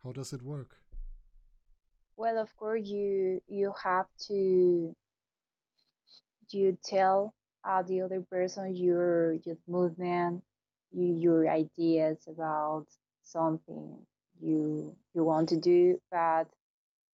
How 0.04 0.12
does 0.12 0.34
it 0.34 0.42
work? 0.42 0.78
Well, 2.16 2.38
of 2.38 2.56
course, 2.56 2.86
you 2.86 3.42
you 3.48 3.74
have 3.84 4.08
to 4.28 4.96
you 6.50 6.78
tell 6.84 7.34
uh, 7.64 7.82
the 7.82 8.02
other 8.02 8.22
person 8.22 8.76
your 8.76 9.34
your 9.46 9.58
movement 9.68 10.44
you, 10.92 11.16
your 11.18 11.50
ideas 11.50 12.18
about 12.28 12.86
something 13.24 13.98
you 14.42 14.96
you 15.14 15.24
want 15.24 15.50
to 15.50 15.60
do, 15.60 16.00
but 16.12 16.46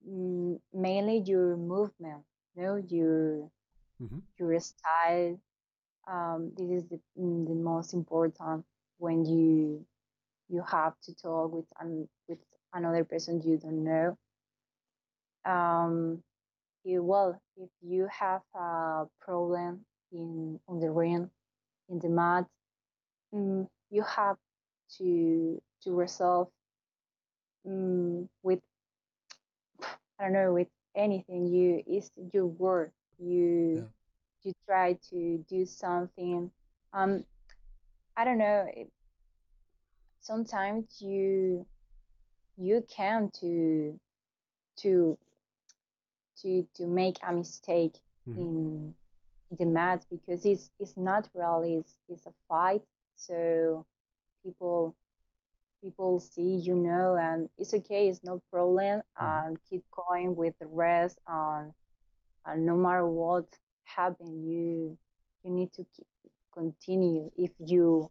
mm, 0.07 0.59
mainly 0.73 1.23
your 1.25 1.57
movement, 1.57 2.23
you 2.55 2.63
know, 2.63 2.75
your 2.75 3.49
mm-hmm. 4.01 4.19
your 4.37 4.59
style. 4.59 5.39
Um, 6.09 6.51
this 6.57 6.69
is 6.83 6.89
the, 6.89 6.99
mm, 7.19 7.47
the 7.47 7.55
most 7.55 7.93
important 7.93 8.65
when 8.97 9.25
you 9.25 9.85
you 10.49 10.63
have 10.69 10.93
to 11.03 11.15
talk 11.15 11.53
with 11.53 11.65
an, 11.79 12.09
with 12.27 12.39
another 12.73 13.03
person 13.03 13.41
you 13.43 13.57
don't 13.57 13.83
know. 13.83 14.17
Um, 15.45 16.23
you, 16.83 17.03
well, 17.03 17.39
if 17.57 17.69
you 17.81 18.07
have 18.11 18.41
a 18.55 19.05
problem 19.21 19.85
in 20.11 20.59
on 20.67 20.79
the 20.79 20.89
ring, 20.89 21.29
in 21.89 21.99
the 21.99 22.09
mat, 22.09 22.45
mm, 23.33 23.67
you 23.91 24.03
have 24.03 24.37
to 24.97 25.61
to 25.83 25.95
resolve 25.95 26.49
mm, 27.67 28.27
with 28.43 28.59
I 30.19 30.23
don't 30.25 30.33
know 30.33 30.53
with 30.53 30.69
anything. 30.95 31.47
You 31.47 31.83
is 31.87 32.11
your 32.33 32.47
work. 32.47 32.91
You. 33.19 33.87
You 34.43 34.53
try 34.65 34.97
to 35.09 35.43
do 35.49 35.65
something. 35.65 36.51
Um, 36.93 37.23
I 38.15 38.25
don't 38.25 38.37
know. 38.37 38.65
It, 38.73 38.91
sometimes 40.21 40.85
you 40.99 41.65
you 42.57 42.83
can 42.93 43.31
to 43.39 43.99
to 44.77 45.17
to 46.41 46.67
to 46.75 46.87
make 46.87 47.17
a 47.27 47.33
mistake 47.33 47.97
mm-hmm. 48.27 48.39
in 48.39 48.93
the 49.57 49.65
match 49.65 50.03
because 50.09 50.45
it's 50.45 50.69
it's 50.79 50.95
natural. 50.97 51.63
It's 51.63 51.95
it's 52.07 52.25
a 52.25 52.33
fight 52.47 52.81
so 53.19 53.85
people 54.43 54.95
people 55.83 56.19
see 56.19 56.55
you 56.55 56.75
know 56.75 57.17
and 57.19 57.49
it's 57.57 57.73
okay 57.73 58.07
it's 58.07 58.23
no 58.23 58.41
problem 58.51 59.01
mm-hmm. 59.21 59.47
and 59.47 59.57
keep 59.69 59.83
going 59.91 60.35
with 60.35 60.53
the 60.59 60.67
rest 60.67 61.17
and, 61.27 61.71
and 62.45 62.65
no 62.65 62.75
matter 62.75 63.05
what 63.05 63.45
happen 63.95 64.43
you 64.43 64.97
you 65.43 65.51
need 65.51 65.71
to 65.73 65.85
keep, 65.95 66.07
continue 66.53 67.31
if 67.37 67.51
you 67.59 68.09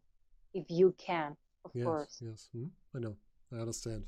if 0.54 0.64
you 0.68 0.94
can 0.98 1.36
of 1.64 1.70
yes, 1.74 1.84
course. 1.84 2.22
yes. 2.24 2.48
Mm, 2.56 2.70
i 2.94 2.98
know. 2.98 3.16
I 3.52 3.56
understand. 3.56 4.04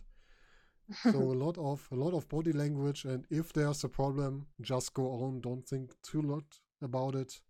So 1.02 1.18
a 1.36 1.38
lot 1.44 1.58
of 1.58 1.88
a 1.92 1.94
lot 1.94 2.14
of 2.14 2.28
body 2.28 2.52
language 2.52 3.04
and 3.04 3.26
if 3.30 3.52
there's 3.52 3.84
a 3.84 3.88
problem 3.88 4.46
just 4.60 4.94
go 4.94 5.06
on. 5.24 5.40
Don't 5.40 5.66
think 5.66 5.92
too 6.02 6.22
lot 6.22 6.44
about 6.82 7.14
it. 7.14 7.40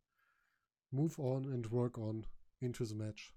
Move 0.93 1.19
on 1.19 1.45
and 1.45 1.67
work 1.67 1.99
on 1.99 2.27
into 2.61 2.85
the 2.85 2.95
match. 2.95 3.33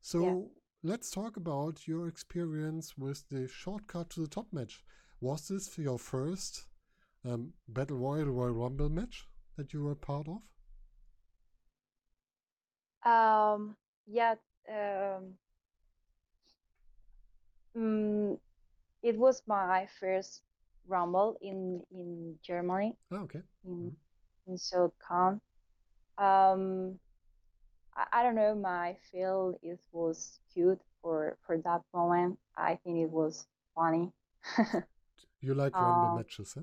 So 0.00 0.20
yeah. 0.24 0.90
let's 0.90 1.10
talk 1.10 1.36
about 1.36 1.86
your 1.86 2.08
experience 2.08 2.98
with 2.98 3.24
the 3.30 3.48
shortcut 3.48 4.10
to 4.10 4.20
the 4.20 4.28
top 4.28 4.48
match. 4.52 4.82
Was 5.20 5.48
this 5.48 5.78
your 5.78 5.98
first 5.98 6.66
um, 7.24 7.54
Battle 7.68 7.96
Royal 7.96 8.26
Royal 8.26 8.52
Rumble 8.52 8.90
match 8.90 9.26
that 9.56 9.72
you 9.72 9.84
were 9.84 9.94
part 9.94 10.28
of? 10.28 10.40
Um, 13.04 13.76
yeah, 14.06 14.34
um, 14.68 15.34
mm, 17.76 18.38
it 19.02 19.16
was 19.18 19.42
my 19.46 19.86
first 20.00 20.42
Rumble 20.86 21.36
in 21.40 21.82
in 21.90 22.38
Germany. 22.42 22.96
Oh, 23.10 23.16
okay. 23.24 23.42
In 23.64 23.90
mm 23.90 23.92
in 24.46 24.56
SoulCon. 24.56 25.40
Um, 26.18 26.98
I, 27.96 28.06
I 28.12 28.22
don't 28.22 28.34
know. 28.34 28.54
My 28.54 28.96
feel 29.10 29.58
it 29.62 29.80
was 29.92 30.38
cute 30.52 30.80
for 31.02 31.36
for 31.46 31.58
that 31.58 31.82
moment. 31.94 32.38
I 32.56 32.76
think 32.84 32.98
it 32.98 33.10
was 33.10 33.46
funny. 33.74 34.12
you 35.40 35.54
like 35.54 35.80
Rumble 35.80 36.08
um, 36.08 36.16
matches, 36.16 36.52
huh? 36.54 36.62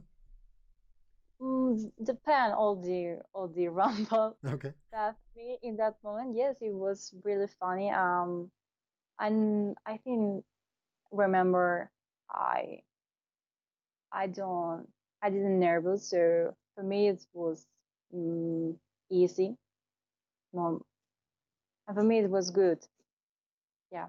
Mm, 1.41 1.91
depend 2.03 2.53
all 2.53 2.75
the 2.75 3.19
all 3.33 3.47
the 3.47 3.67
rumble 3.79 4.37
okay. 4.45 4.73
that 4.91 5.15
me 5.35 5.57
in 5.63 5.75
that 5.77 5.95
moment 6.03 6.35
yes 6.35 6.55
it 6.61 6.73
was 6.73 7.13
really 7.23 7.47
funny. 7.59 7.89
Um 7.89 8.51
and 9.19 9.75
i 9.85 9.97
think 9.97 10.43
remember 11.11 11.89
i 12.31 12.81
i 14.11 14.27
don't 14.27 14.87
i 15.21 15.29
didn't 15.29 15.59
nervous 15.59 16.09
so 16.09 16.55
for 16.75 16.83
me 16.83 17.07
it 17.09 17.25
was 17.33 17.65
um, 18.13 18.77
easy. 19.09 19.57
No 20.53 20.81
and 21.87 21.95
for 21.95 22.03
me 22.03 22.19
it 22.19 22.29
was 22.29 22.49
good. 22.51 22.79
Yeah. 23.91 24.07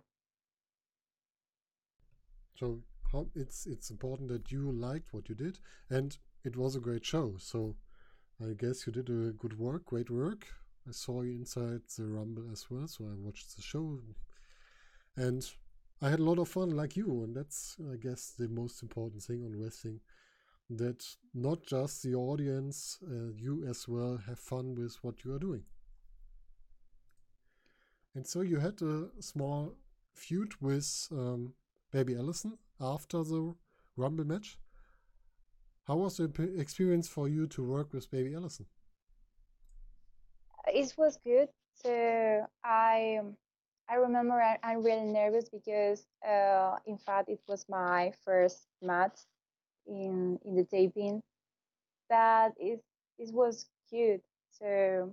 So 2.58 2.82
how 3.12 3.26
it's 3.34 3.66
it's 3.66 3.90
important 3.90 4.28
that 4.30 4.50
you 4.50 4.72
liked 4.72 5.12
what 5.12 5.28
you 5.28 5.34
did 5.34 5.58
and 5.90 6.16
it 6.44 6.56
was 6.56 6.76
a 6.76 6.80
great 6.80 7.04
show. 7.04 7.34
So 7.38 7.76
I 8.40 8.54
guess 8.54 8.86
you 8.86 8.92
did 8.92 9.08
a 9.08 9.32
good 9.32 9.58
work, 9.58 9.86
great 9.86 10.10
work. 10.10 10.46
I 10.88 10.92
saw 10.92 11.22
you 11.22 11.32
inside 11.32 11.82
the 11.96 12.08
Rumble 12.08 12.50
as 12.50 12.66
well, 12.70 12.88
so 12.88 13.04
I 13.04 13.14
watched 13.14 13.54
the 13.56 13.62
show. 13.62 14.00
And 15.16 15.48
I 16.00 16.10
had 16.10 16.18
a 16.18 16.24
lot 16.24 16.38
of 16.38 16.48
fun 16.48 16.70
like 16.70 16.96
you, 16.96 17.22
and 17.22 17.36
that's, 17.36 17.76
I 17.92 17.96
guess, 17.96 18.32
the 18.36 18.48
most 18.48 18.82
important 18.82 19.22
thing 19.22 19.44
on 19.44 19.60
wrestling. 19.60 20.00
That 20.70 21.04
not 21.34 21.66
just 21.66 22.02
the 22.02 22.14
audience, 22.14 22.98
uh, 23.06 23.32
you 23.36 23.64
as 23.68 23.86
well 23.86 24.18
have 24.26 24.38
fun 24.38 24.74
with 24.74 24.96
what 25.02 25.24
you 25.24 25.34
are 25.34 25.38
doing. 25.38 25.64
And 28.14 28.26
so 28.26 28.40
you 28.40 28.58
had 28.58 28.80
a 28.82 29.08
small 29.20 29.74
feud 30.14 30.54
with 30.60 31.08
um, 31.12 31.54
Baby 31.92 32.16
Allison 32.16 32.58
after 32.80 33.22
the 33.22 33.54
Rumble 33.96 34.24
match. 34.24 34.58
How 35.86 35.96
was 35.96 36.16
the 36.16 36.30
experience 36.58 37.08
for 37.08 37.28
you 37.28 37.46
to 37.48 37.64
work 37.64 37.92
with 37.92 38.10
Baby 38.10 38.34
Allison? 38.34 38.66
It 40.68 40.94
was 40.96 41.18
good. 41.24 41.48
So 41.74 42.46
I 42.64 43.20
I 43.88 43.94
remember 43.96 44.40
I, 44.40 44.58
am 44.62 44.82
really 44.84 45.04
nervous 45.04 45.48
because 45.48 46.06
uh, 46.26 46.76
in 46.86 46.98
fact 46.98 47.28
it 47.28 47.40
was 47.48 47.66
my 47.68 48.12
first 48.24 48.68
match 48.80 49.18
in 49.86 50.38
in 50.44 50.54
the 50.54 50.64
taping. 50.64 51.20
But 52.08 52.52
it 52.58 52.80
it 53.18 53.34
was 53.34 53.66
cute. 53.90 54.22
So 54.50 55.12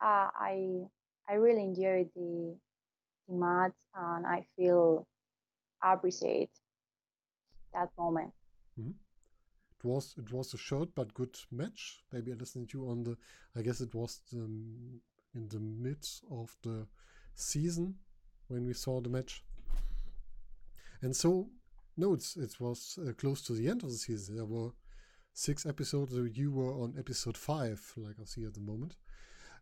uh, 0.00 0.28
I 0.34 0.82
I 1.28 1.34
really 1.34 1.62
enjoyed 1.62 2.10
the 2.16 2.56
the 3.28 3.34
match 3.34 3.76
and 3.94 4.26
I 4.26 4.44
feel 4.56 5.06
appreciate 5.82 6.50
that 7.72 7.90
moment. 7.96 8.32
Mm-hmm. 8.78 8.90
It 8.90 9.84
was 9.84 10.14
it 10.18 10.32
was 10.32 10.54
a 10.54 10.58
short 10.58 10.88
but 10.94 11.14
good 11.14 11.36
match. 11.50 12.00
Maybe 12.12 12.32
I 12.32 12.34
listened 12.34 12.70
to 12.70 12.78
you 12.78 12.88
on 12.88 13.04
the. 13.04 13.16
I 13.56 13.62
guess 13.62 13.80
it 13.80 13.94
was 13.94 14.20
the, 14.32 14.38
in 14.38 15.48
the 15.48 15.60
mid 15.60 16.06
of 16.30 16.56
the 16.62 16.86
season 17.34 17.96
when 18.48 18.66
we 18.66 18.72
saw 18.72 19.00
the 19.00 19.08
match. 19.08 19.44
And 21.00 21.14
so, 21.14 21.48
no, 21.96 22.14
it's, 22.14 22.36
it 22.36 22.58
was 22.58 22.98
uh, 23.06 23.12
close 23.12 23.42
to 23.42 23.52
the 23.52 23.68
end 23.68 23.84
of 23.84 23.90
the 23.90 23.96
season. 23.96 24.34
There 24.34 24.44
were 24.44 24.70
six 25.32 25.64
episodes. 25.64 26.12
You 26.36 26.50
were 26.50 26.74
on 26.74 26.94
episode 26.98 27.36
five, 27.36 27.80
like 27.96 28.16
I 28.20 28.24
see 28.24 28.44
at 28.44 28.54
the 28.54 28.60
moment. 28.60 28.96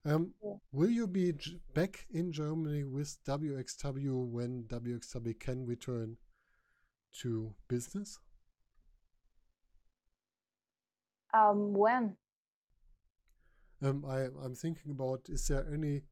Um. 0.05 0.33
Will 0.73 0.91
you 0.91 1.07
be 1.07 1.33
back 1.75 2.07
in 2.11 2.33
Germany 2.33 2.85
with 2.85 3.19
WXW 3.27 4.27
when 4.29 4.65
WXW 4.65 5.39
can 5.39 5.67
return 5.67 6.17
to 7.21 7.55
business? 7.69 8.19
Um, 11.37 11.73
when? 11.75 12.17
Um, 13.83 14.05
I, 14.09 14.27
I'm 14.43 14.55
thinking 14.55 14.91
about 14.91 15.21
is 15.29 15.49
there 15.49 15.67
any 15.73 16.03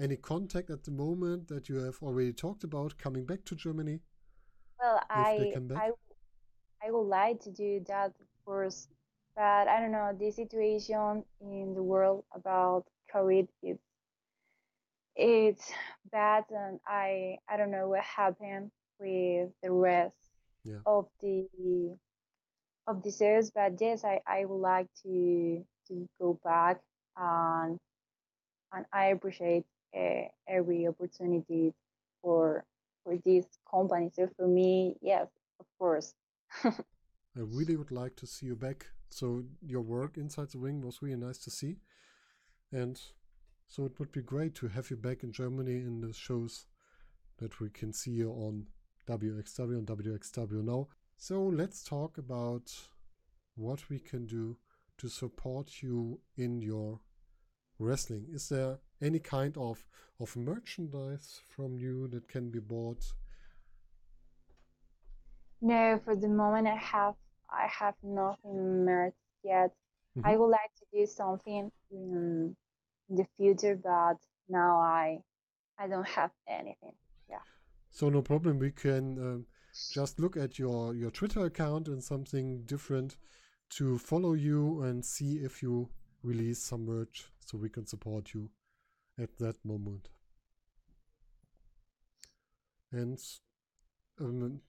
any 0.00 0.16
contact 0.16 0.70
at 0.70 0.84
the 0.84 0.92
moment 0.92 1.48
that 1.48 1.68
you 1.68 1.76
have 1.78 1.96
already 2.02 2.32
talked 2.32 2.62
about 2.62 2.96
coming 2.98 3.26
back 3.26 3.44
to 3.46 3.56
Germany? 3.56 4.00
Well, 4.80 5.00
I, 5.10 5.52
I 5.74 5.90
I 6.84 6.90
would 6.90 7.08
like 7.08 7.40
to 7.40 7.50
do 7.50 7.84
that 7.88 8.12
first, 8.46 8.90
but 9.34 9.66
I 9.66 9.80
don't 9.80 9.90
know 9.90 10.16
the 10.16 10.30
situation 10.30 11.24
in 11.40 11.74
the 11.74 11.82
world 11.82 12.24
about 12.32 12.84
COVID. 13.12 13.48
It's 13.62 13.82
it's 15.16 15.72
bad, 16.12 16.44
and 16.50 16.78
I 16.86 17.38
I 17.48 17.56
don't 17.56 17.72
know 17.72 17.88
what 17.88 18.04
happened 18.04 18.70
with 19.00 19.50
the 19.62 19.72
rest 19.72 20.14
yeah. 20.64 20.78
of 20.86 21.08
the 21.20 21.48
of 22.88 23.04
series. 23.12 23.50
But 23.50 23.80
yes, 23.80 24.04
I, 24.04 24.20
I 24.26 24.44
would 24.44 24.60
like 24.60 24.88
to 25.02 25.64
to 25.88 26.08
go 26.20 26.38
back 26.44 26.80
and 27.16 27.78
and 28.72 28.84
I 28.92 29.06
appreciate 29.06 29.64
uh, 29.96 30.28
every 30.48 30.86
opportunity 30.86 31.72
for 32.22 32.64
for 33.04 33.16
this 33.24 33.46
company. 33.70 34.10
So 34.14 34.28
for 34.36 34.46
me, 34.46 34.96
yes, 35.00 35.28
of 35.60 35.66
course. 35.78 36.14
I 36.64 36.72
really 37.36 37.76
would 37.76 37.92
like 37.92 38.16
to 38.16 38.26
see 38.26 38.46
you 38.46 38.56
back. 38.56 38.86
So 39.10 39.44
your 39.62 39.82
work 39.82 40.16
inside 40.16 40.50
the 40.50 40.58
ring 40.58 40.82
was 40.82 41.00
really 41.00 41.16
nice 41.16 41.38
to 41.38 41.50
see, 41.50 41.76
and 42.72 43.00
so 43.66 43.84
it 43.84 43.98
would 43.98 44.12
be 44.12 44.22
great 44.22 44.54
to 44.56 44.68
have 44.68 44.90
you 44.90 44.96
back 44.96 45.22
in 45.22 45.32
Germany 45.32 45.76
in 45.76 46.00
the 46.00 46.12
shows 46.12 46.66
that 47.38 47.60
we 47.60 47.70
can 47.70 47.92
see 47.92 48.10
you 48.10 48.30
on 48.30 48.66
WXW 49.06 49.78
and 49.78 49.86
WXW 49.86 50.64
now. 50.64 50.88
So 51.20 51.42
let's 51.42 51.82
talk 51.82 52.16
about 52.16 52.72
what 53.56 53.90
we 53.90 53.98
can 53.98 54.24
do 54.24 54.56
to 54.98 55.08
support 55.08 55.82
you 55.82 56.20
in 56.36 56.62
your 56.62 57.00
wrestling. 57.80 58.26
Is 58.32 58.48
there 58.48 58.78
any 59.02 59.18
kind 59.18 59.56
of, 59.58 59.84
of 60.20 60.36
merchandise 60.36 61.40
from 61.48 61.76
you 61.76 62.06
that 62.08 62.28
can 62.28 62.50
be 62.50 62.60
bought? 62.60 63.04
No, 65.60 66.00
for 66.04 66.14
the 66.14 66.28
moment 66.28 66.68
I 66.68 66.76
have 66.76 67.16
I 67.50 67.66
have 67.66 67.94
nothing 68.04 68.84
merch 68.84 69.16
yet. 69.42 69.72
Mm 70.14 70.22
-hmm. 70.22 70.30
I 70.30 70.36
would 70.36 70.52
like 70.60 70.72
to 70.80 70.84
do 70.92 71.06
something 71.06 71.72
in, 71.90 72.56
in 73.08 73.16
the 73.16 73.26
future, 73.36 73.76
but 73.76 74.18
now 74.46 74.72
I 74.80 75.24
I 75.82 75.88
don't 75.88 76.08
have 76.08 76.32
anything. 76.46 76.94
Yeah. 77.28 77.42
So 77.90 78.08
no 78.08 78.22
problem. 78.22 78.58
We 78.58 78.72
can 78.72 79.18
um, 79.18 79.46
just 79.92 80.18
look 80.18 80.36
at 80.36 80.58
your 80.58 80.94
your 80.94 81.10
Twitter 81.10 81.44
account 81.44 81.88
and 81.88 82.02
something 82.02 82.62
different 82.64 83.16
to 83.70 83.98
follow 83.98 84.32
you 84.32 84.82
and 84.82 85.04
see 85.04 85.36
if 85.36 85.62
you 85.62 85.88
release 86.22 86.58
some 86.58 86.86
merch 86.86 87.30
so 87.44 87.58
we 87.58 87.68
can 87.68 87.86
support 87.86 88.34
you 88.34 88.50
at 89.20 89.36
that 89.38 89.56
moment. 89.64 90.08
And 92.90 93.18
um, 94.20 94.60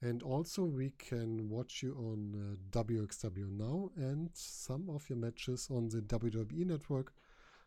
and 0.00 0.22
also 0.22 0.64
we 0.64 0.90
can 0.98 1.48
watch 1.48 1.82
you 1.82 1.94
on 1.98 2.34
uh, 2.34 2.78
WXW 2.78 3.50
now 3.50 3.90
and 3.96 4.30
some 4.34 4.88
of 4.90 5.08
your 5.08 5.18
matches 5.18 5.68
on 5.70 5.88
the 5.88 6.02
WWE 6.02 6.66
network 6.66 7.12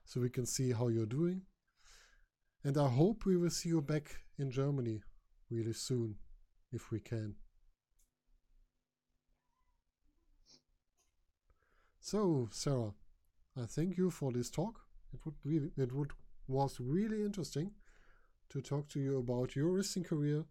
so 0.06 0.22
we 0.22 0.30
can 0.30 0.46
see 0.46 0.72
how 0.72 0.88
you're 0.88 1.06
doing. 1.06 1.42
And 2.64 2.78
I 2.78 2.90
hope 2.90 3.26
we 3.26 3.38
will 3.38 3.50
see 3.50 3.70
you 3.70 3.82
back 3.82 4.18
in 4.38 4.52
Germany 4.52 5.02
really 5.50 5.74
soon 5.74 6.16
if 6.72 6.92
we 6.92 7.00
can. 7.00 7.36
So, 12.00 12.48
Sarah, 12.52 12.94
I 13.62 13.66
thank 13.66 13.98
you 13.98 14.10
for 14.10 14.32
this 14.32 14.50
talk. 14.50 14.80
It 15.14 15.20
would 15.26 15.36
really, 15.44 15.72
it 15.78 15.94
would 15.94 16.12
was 16.48 16.80
really 16.80 17.24
interesting 17.24 17.72
to 18.50 18.62
talk 18.62 18.88
to 18.90 19.00
you 19.00 19.18
about 19.18 19.56
your 19.56 19.72
racing 19.72 20.04
career 20.04 20.46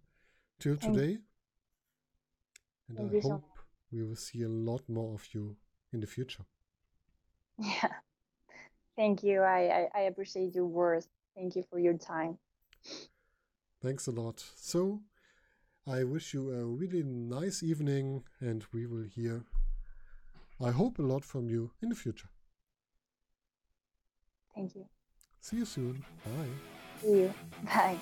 till 0.61 0.77
today. 0.77 1.19
And 2.89 2.99
I 2.99 3.03
hope 3.03 3.23
so 3.23 3.43
we 3.91 4.03
will 4.03 4.17
see 4.17 4.43
a 4.43 4.49
lot 4.49 4.89
more 4.89 5.15
of 5.15 5.27
you 5.33 5.57
in 5.93 6.01
the 6.01 6.07
future. 6.07 6.45
Yeah. 7.59 7.89
Thank 8.97 9.23
you. 9.23 9.41
I, 9.41 9.89
I, 9.95 10.01
I 10.01 10.01
appreciate 10.03 10.55
your 10.55 10.67
words. 10.67 11.09
Thank 11.35 11.57
you 11.57 11.65
for 11.71 11.79
your 11.79 11.97
time. 11.97 12.39
Thanks 13.83 14.07
a 14.07 14.11
lot. 14.11 14.43
So, 14.57 15.01
I 15.89 16.03
wish 16.03 16.35
you 16.35 16.51
a 16.51 16.65
really 16.65 17.05
nice 17.05 17.63
evening, 17.63 18.25
and 18.41 18.65
we 18.73 18.87
will 18.87 19.05
hear, 19.05 19.45
I 20.61 20.73
hope, 20.73 20.99
a 20.99 21.03
lot 21.03 21.25
from 21.25 21.49
you 21.49 21.71
in 21.81 21.91
the 21.91 21.95
future. 21.95 22.29
Thank 24.53 24.75
you. 24.75 24.87
See 25.41 25.59
you 25.59 25.65
soon. 25.65 26.05
Bye. 26.25 27.01
See 27.01 27.21
you. 27.21 27.35
Bye. 27.65 27.99